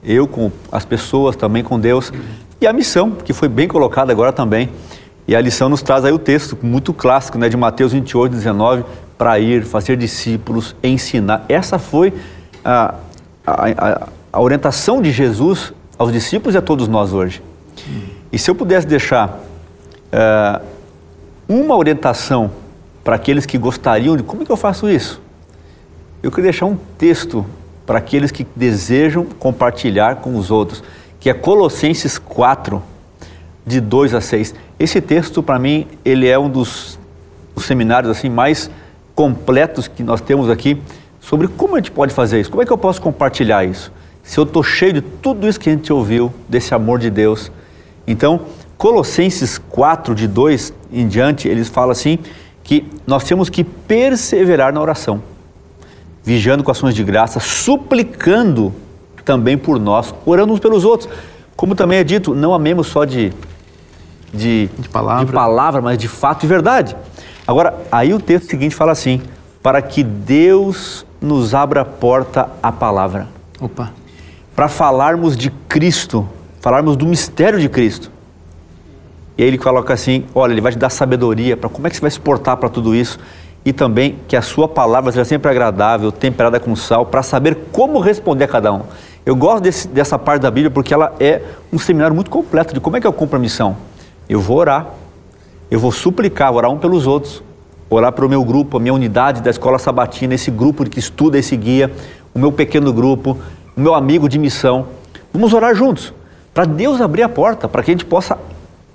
eu 0.01 0.29
com 0.29 0.53
as 0.71 0.85
pessoas, 0.85 1.35
também 1.35 1.65
com 1.65 1.77
Deus, 1.81 2.13
e 2.61 2.69
a 2.69 2.73
missão, 2.73 3.11
que 3.11 3.33
foi 3.33 3.49
bem 3.49 3.67
colocada 3.67 4.13
agora 4.13 4.33
também. 4.33 4.71
E 5.27 5.35
a 5.35 5.41
lição 5.41 5.69
nos 5.69 5.83
traz 5.83 6.05
aí 6.05 6.13
o 6.13 6.21
texto 6.21 6.57
muito 6.63 6.95
clássico 6.95 7.37
né, 7.37 7.49
de 7.49 7.57
Mateus 7.57 7.91
28, 7.91 8.31
19, 8.31 8.85
para 9.19 9.41
ir, 9.41 9.65
fazer 9.65 9.97
discípulos, 9.97 10.77
ensinar. 10.85 11.45
Essa 11.49 11.81
foi 11.81 12.15
a, 12.65 12.95
a, 13.45 14.09
a 14.37 14.41
orientação 14.43 15.01
de 15.01 15.11
Jesus 15.11 15.73
aos 15.99 16.13
discípulos 16.13 16.55
e 16.55 16.59
a 16.59 16.61
todos 16.61 16.89
nós 16.89 17.15
hoje. 17.15 17.43
E 18.31 18.39
se 18.39 18.51
eu 18.51 18.55
pudesse 18.55 18.87
deixar 18.87 19.41
uh, 20.13 20.63
uma 21.49 21.75
orientação 21.75 22.51
para 23.03 23.17
aqueles 23.17 23.47
que 23.47 23.57
gostariam 23.57 24.15
de 24.15 24.23
como 24.23 24.43
é 24.43 24.45
que 24.45 24.53
eu 24.53 24.57
faço 24.59 24.91
isso, 24.91 25.23
eu 26.23 26.31
queria 26.31 26.51
deixar 26.51 26.67
um 26.67 26.77
texto 26.99 27.47
para 27.87 27.97
aqueles 27.97 28.31
que 28.31 28.47
desejam 28.55 29.25
compartilhar 29.25 30.17
com 30.17 30.37
os 30.37 30.51
outros, 30.51 30.85
que 31.19 31.31
é 31.31 31.33
Colossenses 31.33 32.19
4, 32.19 32.83
de 33.65 33.81
2 33.81 34.13
a 34.13 34.21
6. 34.21 34.55
Esse 34.79 35.01
texto, 35.01 35.43
para 35.43 35.59
mim, 35.59 35.87
ele 36.05 36.29
é 36.29 36.39
um 36.39 36.51
dos, 36.51 36.99
dos 37.55 37.65
seminários 37.65 38.15
assim 38.15 38.29
mais 38.29 38.71
completos 39.15 39.89
que 39.89 40.03
nós 40.03 40.21
temos 40.21 40.51
aqui 40.51 40.79
sobre 41.23 41.49
como 41.49 41.75
a 41.77 41.79
gente 41.79 41.91
pode 41.91 42.13
fazer 42.13 42.39
isso, 42.39 42.51
como 42.51 42.63
é 42.63 42.67
que 42.67 42.73
eu 42.73 42.77
posso 42.77 43.01
compartilhar 43.01 43.65
isso 43.65 43.96
se 44.27 44.39
eu 44.39 44.45
estou 44.45 44.63
cheio 44.63 44.93
de 44.93 45.01
tudo 45.01 45.49
isso 45.49 45.59
que 45.59 45.71
a 45.71 45.73
gente 45.73 45.91
ouviu, 45.93 46.35
desse 46.49 46.75
amor 46.75 46.99
de 46.99 47.09
Deus. 47.09 47.51
Então, 48.05 48.41
Colossenses 48.77 49.57
4, 49.57 50.17
de 50.17 50.27
2 50.27 50.75
em 50.93 51.07
diante, 51.07 51.49
eles 51.49 51.69
falam 51.69 51.93
assim 51.93 52.19
que 52.65 52.85
nós 53.07 53.23
temos 53.23 53.49
que 53.49 53.63
perseverar 53.63 54.73
na 54.73 54.81
oração, 54.81 55.23
vigiando 56.25 56.65
com 56.65 56.73
ações 56.73 56.93
de 56.93 57.05
graça, 57.05 57.39
suplicando 57.39 58.75
também 59.25 59.57
por 59.57 59.79
nós, 59.79 60.13
orando 60.27 60.53
uns 60.53 60.59
pelos 60.59 60.85
outros. 60.85 61.09
Como 61.55 61.77
também 61.77 61.99
é 62.01 62.05
dito, 62.05 62.35
não 62.35 62.53
amemos 62.53 62.89
só 62.89 63.05
de, 63.05 63.33
de, 64.35 64.69
de, 64.77 64.89
palavra. 64.89 65.25
de 65.25 65.33
palavra, 65.33 65.81
mas 65.81 65.99
de 65.99 66.09
fato 66.09 66.45
e 66.45 66.49
verdade. 66.49 66.97
Agora, 67.47 67.79
aí 67.93 68.13
o 68.13 68.19
texto 68.19 68.51
seguinte 68.51 68.75
fala 68.75 68.91
assim: 68.91 69.23
para 69.63 69.81
que 69.81 70.03
Deus 70.03 71.07
nos 71.21 71.55
abra 71.55 71.83
a 71.83 71.85
porta 71.85 72.51
à 72.61 72.73
palavra. 72.73 73.29
Opa 73.61 73.93
para 74.57 74.69
falarmos 74.69 75.37
de 75.37 75.51
Cristo, 75.69 76.27
falarmos 76.63 76.97
do 76.97 77.07
mistério 77.07 77.61
de 77.61 77.69
Cristo. 77.69 78.11
E 79.37 79.43
aí 79.43 79.49
ele 79.49 79.59
coloca 79.59 79.93
assim: 79.93 80.25
olha, 80.35 80.53
ele 80.53 80.63
vai 80.63 80.73
te 80.73 80.79
dar 80.79 80.89
sabedoria 80.89 81.57
para 81.57 81.69
como 81.69 81.87
é 81.87 81.91
que 81.91 81.97
você 81.97 82.01
vai 82.01 82.11
se 82.11 82.19
portar 82.19 82.57
para 82.57 82.71
tudo 82.71 82.95
isso 82.95 83.19
e 83.67 83.73
também 83.73 84.17
que 84.27 84.37
a 84.37 84.43
sua 84.43 84.67
palavra 84.67 85.13
seja 85.13 85.25
sempre 85.25 85.51
agradável, 85.51 86.11
temperada 86.11 86.59
com 86.59 86.75
sal, 86.75 87.05
para 87.05 87.23
saber 87.23 87.57
como 87.71 87.99
responder 87.99 88.45
a 88.45 88.49
cada 88.49 88.73
um. 88.73 88.83
Eu 89.27 89.37
gosto 89.37 89.65
desse, 89.65 89.89
dessa 89.89 90.19
parte 90.19 90.43
da 90.43 90.51
Bíblia 90.51 90.71
porque 90.71 90.95
ela 90.95 91.13
é 91.21 91.43
um 91.73 91.79
seminário 91.79 92.15
muito 92.15 92.31
completo 92.31 92.73
de 92.73 92.81
como 92.81 92.97
é 92.97 93.01
que 93.01 93.07
eu 93.07 93.13
cumpro 93.13 93.37
a 93.37 93.41
missão. 93.41 93.77
Eu 94.29 94.41
vou 94.41 94.59
orar, 94.59 94.87
eu 95.71 95.79
vou 95.81 95.93
suplicar, 95.93 96.51
vou 96.51 96.59
orar 96.59 96.71
um 96.71 96.79
pelos 96.79 97.07
outros, 97.07 97.43
orar 97.91 98.13
para 98.13 98.25
o 98.25 98.29
meu 98.29 98.45
grupo, 98.45 98.77
a 98.77 98.81
minha 98.81 98.95
unidade 98.95 99.43
da 99.43 99.51
escola 99.51 99.79
sabatina, 99.79 100.35
esse 100.35 100.51
grupo 100.51 100.89
que 100.89 101.01
estuda 101.01 101.37
esse 101.37 101.57
guia, 101.57 101.93
o 102.33 102.39
meu 102.39 102.53
pequeno 102.53 102.93
grupo, 102.93 103.37
o 103.77 103.81
meu 103.81 103.95
amigo 103.95 104.29
de 104.29 104.39
missão. 104.39 104.87
Vamos 105.33 105.53
orar 105.53 105.75
juntos, 105.75 106.15
para 106.55 106.65
Deus 106.65 107.01
abrir 107.01 107.23
a 107.23 107.29
porta, 107.29 107.69
para 107.69 107.83
que 107.83 107.91
a 107.91 107.95
gente 107.95 108.07
possa 108.07 108.39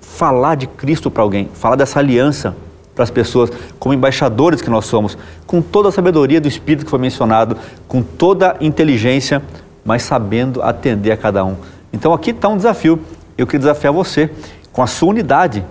falar 0.00 0.56
de 0.56 0.66
Cristo 0.66 1.10
para 1.10 1.22
alguém, 1.22 1.48
falar 1.54 1.76
dessa 1.76 2.00
aliança 2.00 2.56
para 2.94 3.04
as 3.04 3.10
pessoas, 3.10 3.50
como 3.78 3.94
embaixadores 3.94 4.60
que 4.60 4.68
nós 4.68 4.84
somos, 4.84 5.16
com 5.46 5.62
toda 5.62 5.88
a 5.88 5.92
sabedoria 5.92 6.40
do 6.40 6.48
Espírito 6.48 6.84
que 6.84 6.90
foi 6.90 6.98
mencionado, 6.98 7.56
com 7.88 8.02
toda 8.02 8.56
a 8.60 8.64
inteligência, 8.64 9.42
mas 9.84 10.02
sabendo 10.02 10.60
atender 10.62 11.12
a 11.12 11.16
cada 11.16 11.44
um. 11.44 11.56
Então 11.92 12.12
aqui 12.12 12.30
está 12.30 12.48
um 12.48 12.56
desafio. 12.56 13.00
Eu 13.38 13.46
queria 13.46 13.60
desafiar 13.60 13.92
você, 13.92 14.30
com 14.72 14.82
a 14.82 14.86
sua 14.86 15.08
unidade, 15.08 15.64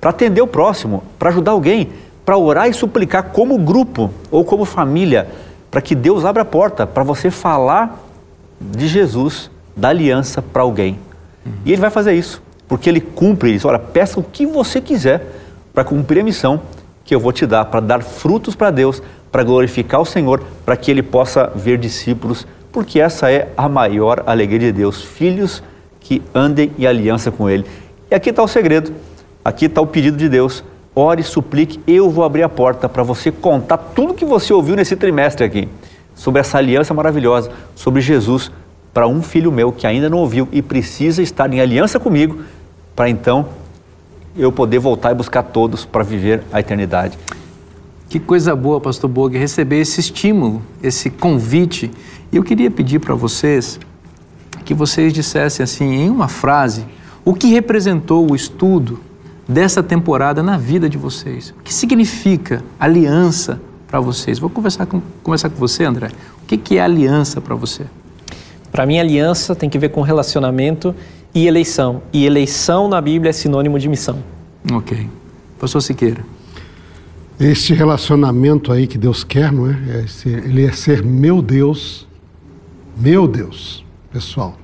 para 0.00 0.10
atender 0.10 0.40
o 0.40 0.46
próximo, 0.46 1.02
para 1.18 1.28
ajudar 1.30 1.52
alguém, 1.52 1.90
para 2.24 2.38
orar 2.38 2.68
e 2.68 2.72
suplicar 2.72 3.24
como 3.24 3.58
grupo 3.58 4.10
ou 4.30 4.44
como 4.44 4.64
família, 4.64 5.28
para 5.70 5.82
que 5.82 5.94
Deus 5.94 6.24
abra 6.24 6.42
a 6.42 6.46
porta 6.46 6.86
para 6.86 7.02
você 7.02 7.30
falar 7.30 8.03
de 8.60 8.88
Jesus, 8.88 9.50
da 9.76 9.88
aliança 9.88 10.40
para 10.40 10.62
alguém. 10.62 10.98
Uhum. 11.44 11.52
E 11.64 11.72
ele 11.72 11.80
vai 11.80 11.90
fazer 11.90 12.14
isso, 12.14 12.42
porque 12.68 12.88
ele 12.88 13.00
cumpre 13.00 13.54
isso. 13.54 13.68
Olha, 13.68 13.78
peça 13.78 14.18
o 14.18 14.22
que 14.22 14.46
você 14.46 14.80
quiser 14.80 15.26
para 15.72 15.84
cumprir 15.84 16.20
a 16.20 16.24
missão 16.24 16.60
que 17.04 17.14
eu 17.14 17.20
vou 17.20 17.32
te 17.32 17.46
dar, 17.46 17.66
para 17.66 17.80
dar 17.80 18.02
frutos 18.02 18.54
para 18.54 18.70
Deus, 18.70 19.02
para 19.30 19.42
glorificar 19.42 20.00
o 20.00 20.06
Senhor, 20.06 20.42
para 20.64 20.76
que 20.76 20.90
ele 20.90 21.02
possa 21.02 21.52
ver 21.54 21.76
discípulos, 21.76 22.46
porque 22.72 23.00
essa 23.00 23.30
é 23.30 23.52
a 23.56 23.68
maior 23.68 24.22
alegria 24.26 24.60
de 24.60 24.72
Deus, 24.72 25.02
filhos 25.02 25.62
que 26.00 26.22
andem 26.34 26.72
em 26.78 26.86
aliança 26.86 27.30
com 27.30 27.48
ele. 27.50 27.66
E 28.10 28.14
aqui 28.14 28.30
está 28.30 28.42
o 28.42 28.48
segredo, 28.48 28.92
aqui 29.44 29.66
está 29.66 29.80
o 29.80 29.86
pedido 29.86 30.16
de 30.16 30.28
Deus. 30.28 30.64
Ore, 30.94 31.22
suplique, 31.24 31.80
eu 31.86 32.08
vou 32.08 32.24
abrir 32.24 32.44
a 32.44 32.48
porta 32.48 32.88
para 32.88 33.02
você 33.02 33.32
contar 33.32 33.76
tudo 33.76 34.14
que 34.14 34.24
você 34.24 34.52
ouviu 34.52 34.76
nesse 34.76 34.94
trimestre 34.94 35.44
aqui 35.44 35.68
sobre 36.14 36.40
essa 36.40 36.58
aliança 36.58 36.94
maravilhosa, 36.94 37.50
sobre 37.74 38.00
Jesus, 38.00 38.50
para 38.92 39.08
um 39.08 39.22
filho 39.22 39.50
meu 39.50 39.72
que 39.72 39.86
ainda 39.86 40.08
não 40.08 40.18
ouviu 40.18 40.48
e 40.52 40.62
precisa 40.62 41.22
estar 41.22 41.52
em 41.52 41.60
aliança 41.60 41.98
comigo, 41.98 42.38
para 42.94 43.08
então 43.08 43.46
eu 44.36 44.52
poder 44.52 44.78
voltar 44.78 45.12
e 45.12 45.14
buscar 45.14 45.42
todos 45.42 45.84
para 45.84 46.02
viver 46.02 46.42
a 46.52 46.60
eternidade. 46.60 47.18
Que 48.08 48.20
coisa 48.20 48.54
boa, 48.54 48.80
Pastor 48.80 49.10
Bog, 49.10 49.36
receber 49.36 49.80
esse 49.80 49.98
estímulo, 49.98 50.62
esse 50.82 51.10
convite. 51.10 51.90
E 52.30 52.36
eu 52.36 52.44
queria 52.44 52.70
pedir 52.70 53.00
para 53.00 53.14
vocês 53.14 53.80
que 54.64 54.72
vocês 54.72 55.12
dissessem 55.12 55.64
assim, 55.64 55.84
em 55.84 56.08
uma 56.08 56.28
frase, 56.28 56.86
o 57.24 57.34
que 57.34 57.48
representou 57.48 58.30
o 58.30 58.34
estudo 58.34 59.00
dessa 59.48 59.82
temporada 59.82 60.42
na 60.42 60.56
vida 60.56 60.88
de 60.88 60.96
vocês. 60.96 61.50
O 61.58 61.62
que 61.62 61.72
significa 61.72 62.62
aliança 62.78 63.60
para 63.94 64.00
vocês. 64.00 64.40
Vou 64.40 64.50
conversar 64.50 64.86
com, 64.86 65.00
conversar 65.22 65.50
com 65.50 65.56
você, 65.56 65.84
André. 65.84 66.08
O 66.42 66.46
que, 66.46 66.56
que 66.56 66.78
é 66.78 66.80
aliança 66.80 67.40
para 67.40 67.54
você? 67.54 67.84
Para 68.72 68.84
mim, 68.84 68.98
aliança 68.98 69.54
tem 69.54 69.70
que 69.70 69.78
ver 69.78 69.90
com 69.90 70.02
relacionamento 70.02 70.92
e 71.32 71.46
eleição. 71.46 72.02
E 72.12 72.26
eleição 72.26 72.88
na 72.88 73.00
Bíblia 73.00 73.30
é 73.30 73.32
sinônimo 73.32 73.78
de 73.78 73.88
missão. 73.88 74.18
Ok. 74.72 75.08
Pastor 75.60 75.80
Siqueira. 75.80 76.26
Este 77.38 77.72
relacionamento 77.72 78.72
aí 78.72 78.88
que 78.88 78.98
Deus 78.98 79.22
quer, 79.22 79.52
não 79.52 79.70
é? 79.70 80.00
é 80.00 80.06
ser, 80.08 80.44
ele 80.44 80.66
é 80.66 80.72
ser 80.72 81.04
meu 81.04 81.40
Deus, 81.40 82.04
meu 82.96 83.28
Deus, 83.28 83.84
pessoal. 84.12 84.58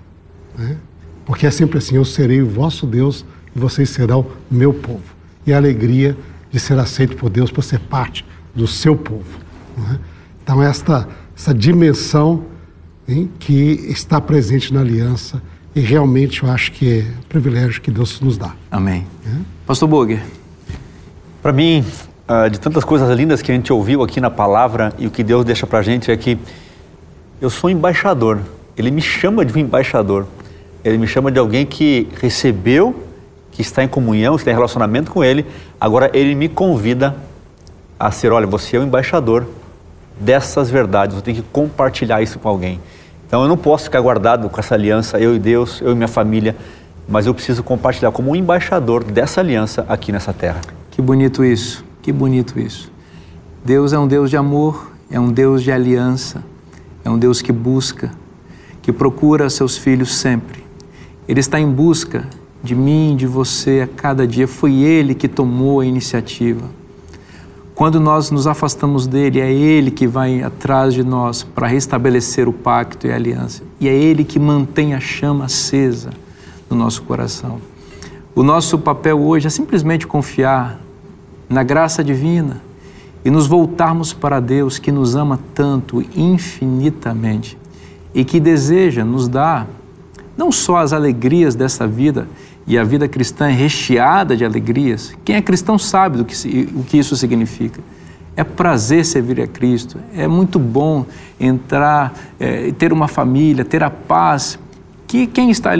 Né? 0.58 0.76
Porque 1.24 1.46
é 1.46 1.52
sempre 1.52 1.78
assim: 1.78 1.94
eu 1.94 2.04
serei 2.04 2.42
o 2.42 2.48
vosso 2.48 2.84
Deus 2.84 3.24
e 3.54 3.58
vocês 3.60 3.90
serão 3.90 4.26
meu 4.50 4.74
povo. 4.74 5.04
E 5.46 5.52
a 5.52 5.56
alegria 5.56 6.16
de 6.50 6.58
ser 6.58 6.76
aceito 6.80 7.14
por 7.14 7.30
Deus, 7.30 7.52
por 7.52 7.62
ser 7.62 7.78
parte 7.78 8.24
do 8.60 8.66
seu 8.66 8.94
povo. 8.94 9.40
É? 9.90 9.96
Então, 10.42 10.62
esta, 10.62 11.08
essa 11.34 11.54
dimensão 11.54 12.44
hein, 13.08 13.30
que 13.38 13.86
está 13.88 14.20
presente 14.20 14.72
na 14.74 14.80
aliança 14.80 15.40
e 15.74 15.80
realmente 15.80 16.42
eu 16.42 16.50
acho 16.50 16.72
que 16.72 17.00
é 17.00 17.02
um 17.02 17.22
privilégio 17.28 17.80
que 17.80 17.90
Deus 17.90 18.20
nos 18.20 18.36
dá. 18.36 18.54
Amém. 18.70 19.06
É? 19.26 19.30
Pastor 19.66 19.88
Boger. 19.88 20.22
Para 21.40 21.52
mim, 21.54 21.82
ah, 22.28 22.48
de 22.48 22.60
tantas 22.60 22.84
coisas 22.84 23.08
lindas 23.16 23.40
que 23.40 23.50
a 23.50 23.54
gente 23.54 23.72
ouviu 23.72 24.02
aqui 24.02 24.20
na 24.20 24.30
palavra 24.30 24.92
e 24.98 25.06
o 25.06 25.10
que 25.10 25.24
Deus 25.24 25.42
deixa 25.42 25.66
para 25.66 25.78
a 25.78 25.82
gente 25.82 26.10
é 26.10 26.16
que 26.16 26.36
eu 27.40 27.48
sou 27.48 27.70
embaixador. 27.70 28.40
Ele 28.76 28.90
me 28.90 29.00
chama 29.00 29.42
de 29.42 29.56
um 29.56 29.58
embaixador. 29.58 30.26
Ele 30.84 30.98
me 30.98 31.06
chama 31.06 31.32
de 31.32 31.38
alguém 31.38 31.64
que 31.64 32.08
recebeu, 32.20 32.94
que 33.50 33.62
está 33.62 33.82
em 33.82 33.88
comunhão, 33.88 34.36
está 34.36 34.50
em 34.50 34.54
relacionamento 34.54 35.10
com 35.10 35.24
Ele. 35.24 35.46
Agora 35.80 36.10
Ele 36.12 36.34
me 36.34 36.48
convida 36.48 37.16
a 38.00 38.10
ser, 38.10 38.32
olha, 38.32 38.46
você 38.46 38.78
é 38.78 38.80
o 38.80 38.82
embaixador 38.82 39.46
dessas 40.18 40.70
verdades, 40.70 41.14
você 41.14 41.22
tem 41.22 41.34
que 41.34 41.42
compartilhar 41.42 42.22
isso 42.22 42.38
com 42.38 42.48
alguém. 42.48 42.80
Então 43.26 43.42
eu 43.42 43.48
não 43.48 43.58
posso 43.58 43.84
ficar 43.84 44.00
guardado 44.00 44.48
com 44.48 44.58
essa 44.58 44.74
aliança, 44.74 45.20
eu 45.20 45.36
e 45.36 45.38
Deus, 45.38 45.82
eu 45.82 45.92
e 45.92 45.94
minha 45.94 46.08
família, 46.08 46.56
mas 47.06 47.26
eu 47.26 47.34
preciso 47.34 47.62
compartilhar 47.62 48.10
como 48.10 48.30
um 48.30 48.36
embaixador 48.36 49.04
dessa 49.04 49.42
aliança 49.42 49.84
aqui 49.86 50.12
nessa 50.12 50.32
terra. 50.32 50.62
Que 50.90 51.02
bonito 51.02 51.44
isso, 51.44 51.84
que 52.00 52.10
bonito 52.10 52.58
isso. 52.58 52.90
Deus 53.62 53.92
é 53.92 53.98
um 53.98 54.08
Deus 54.08 54.30
de 54.30 54.36
amor, 54.38 54.90
é 55.10 55.20
um 55.20 55.30
Deus 55.30 55.62
de 55.62 55.70
aliança, 55.70 56.42
é 57.04 57.10
um 57.10 57.18
Deus 57.18 57.42
que 57.42 57.52
busca, 57.52 58.10
que 58.80 58.90
procura 58.90 59.50
seus 59.50 59.76
filhos 59.76 60.16
sempre. 60.16 60.64
Ele 61.28 61.40
está 61.40 61.60
em 61.60 61.70
busca 61.70 62.26
de 62.62 62.74
mim, 62.74 63.14
de 63.14 63.26
você 63.26 63.82
a 63.82 63.86
cada 63.86 64.26
dia. 64.26 64.48
Foi 64.48 64.72
Ele 64.72 65.14
que 65.14 65.28
tomou 65.28 65.80
a 65.80 65.86
iniciativa. 65.86 66.79
Quando 67.80 67.98
nós 67.98 68.30
nos 68.30 68.46
afastamos 68.46 69.06
dele, 69.06 69.40
é 69.40 69.50
ele 69.50 69.90
que 69.90 70.06
vai 70.06 70.42
atrás 70.42 70.92
de 70.92 71.02
nós 71.02 71.42
para 71.42 71.66
restabelecer 71.66 72.46
o 72.46 72.52
pacto 72.52 73.06
e 73.06 73.10
a 73.10 73.14
aliança. 73.14 73.62
E 73.80 73.88
é 73.88 73.94
ele 73.94 74.22
que 74.22 74.38
mantém 74.38 74.92
a 74.92 75.00
chama 75.00 75.46
acesa 75.46 76.10
no 76.68 76.76
nosso 76.76 77.02
coração. 77.04 77.58
O 78.34 78.42
nosso 78.42 78.78
papel 78.78 79.18
hoje 79.18 79.46
é 79.46 79.50
simplesmente 79.50 80.06
confiar 80.06 80.78
na 81.48 81.62
graça 81.62 82.04
divina 82.04 82.60
e 83.24 83.30
nos 83.30 83.46
voltarmos 83.46 84.12
para 84.12 84.40
Deus 84.40 84.78
que 84.78 84.92
nos 84.92 85.16
ama 85.16 85.40
tanto, 85.54 86.04
infinitamente, 86.14 87.56
e 88.14 88.26
que 88.26 88.38
deseja 88.38 89.06
nos 89.06 89.26
dar 89.26 89.66
não 90.36 90.52
só 90.52 90.76
as 90.76 90.92
alegrias 90.92 91.54
dessa 91.54 91.86
vida, 91.86 92.28
e 92.66 92.78
a 92.78 92.84
vida 92.84 93.08
cristã 93.08 93.48
é 93.48 93.52
recheada 93.52 94.36
de 94.36 94.44
alegrias. 94.44 95.14
Quem 95.24 95.36
é 95.36 95.42
cristão 95.42 95.78
sabe 95.78 96.18
do 96.18 96.24
que, 96.24 96.68
o 96.74 96.84
que 96.84 96.98
isso 96.98 97.16
significa. 97.16 97.80
É 98.36 98.44
prazer 98.44 99.04
servir 99.04 99.40
a 99.40 99.46
Cristo, 99.46 99.98
é 100.14 100.26
muito 100.26 100.58
bom 100.58 101.04
entrar, 101.38 102.14
é, 102.38 102.70
ter 102.72 102.92
uma 102.92 103.08
família, 103.08 103.64
ter 103.64 103.82
a 103.82 103.90
paz 103.90 104.58
que 105.06 105.26
quem 105.26 105.50
está, 105.50 105.72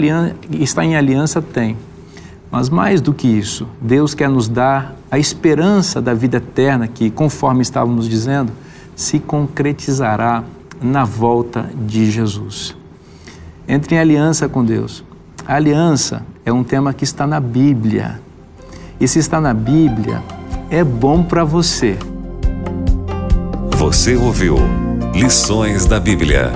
está 0.59 0.83
em 0.83 0.95
aliança 0.95 1.41
tem. 1.41 1.77
Mas 2.51 2.69
mais 2.69 2.99
do 2.99 3.13
que 3.13 3.27
isso, 3.27 3.65
Deus 3.79 4.13
quer 4.13 4.29
nos 4.29 4.49
dar 4.49 4.93
a 5.09 5.17
esperança 5.17 6.01
da 6.01 6.13
vida 6.13 6.37
eterna 6.37 6.85
que, 6.87 7.09
conforme 7.09 7.61
estávamos 7.61 8.09
dizendo, 8.09 8.51
se 8.93 9.19
concretizará 9.19 10.43
na 10.81 11.05
volta 11.05 11.69
de 11.87 12.11
Jesus. 12.11 12.75
Entre 13.65 13.95
em 13.95 13.99
aliança 13.99 14.49
com 14.49 14.65
Deus. 14.65 15.03
A 15.47 15.55
aliança 15.55 16.23
é 16.45 16.51
um 16.51 16.63
tema 16.63 16.93
que 16.93 17.03
está 17.03 17.25
na 17.27 17.39
Bíblia. 17.39 18.19
E 18.99 19.07
se 19.07 19.19
está 19.19 19.39
na 19.39 19.53
Bíblia, 19.53 20.23
é 20.69 20.83
bom 20.83 21.23
para 21.23 21.43
você. 21.43 21.95
Você 23.77 24.15
ouviu 24.15 24.57
Lições 25.13 25.85
da 25.85 25.99
Bíblia. 25.99 26.51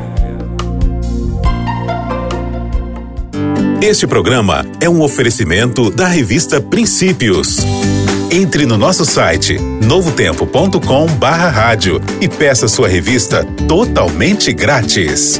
Este 3.81 4.07
programa 4.07 4.65
é 4.79 4.89
um 4.89 5.01
oferecimento 5.01 5.91
da 5.91 6.07
revista 6.07 6.61
Princípios. 6.61 7.57
Entre 8.31 8.65
no 8.65 8.77
nosso 8.77 9.05
site 9.05 9.59
novotempo.com/rádio 9.59 12.01
e 12.19 12.27
peça 12.27 12.67
sua 12.67 12.87
revista 12.87 13.45
totalmente 13.67 14.51
grátis. 14.51 15.39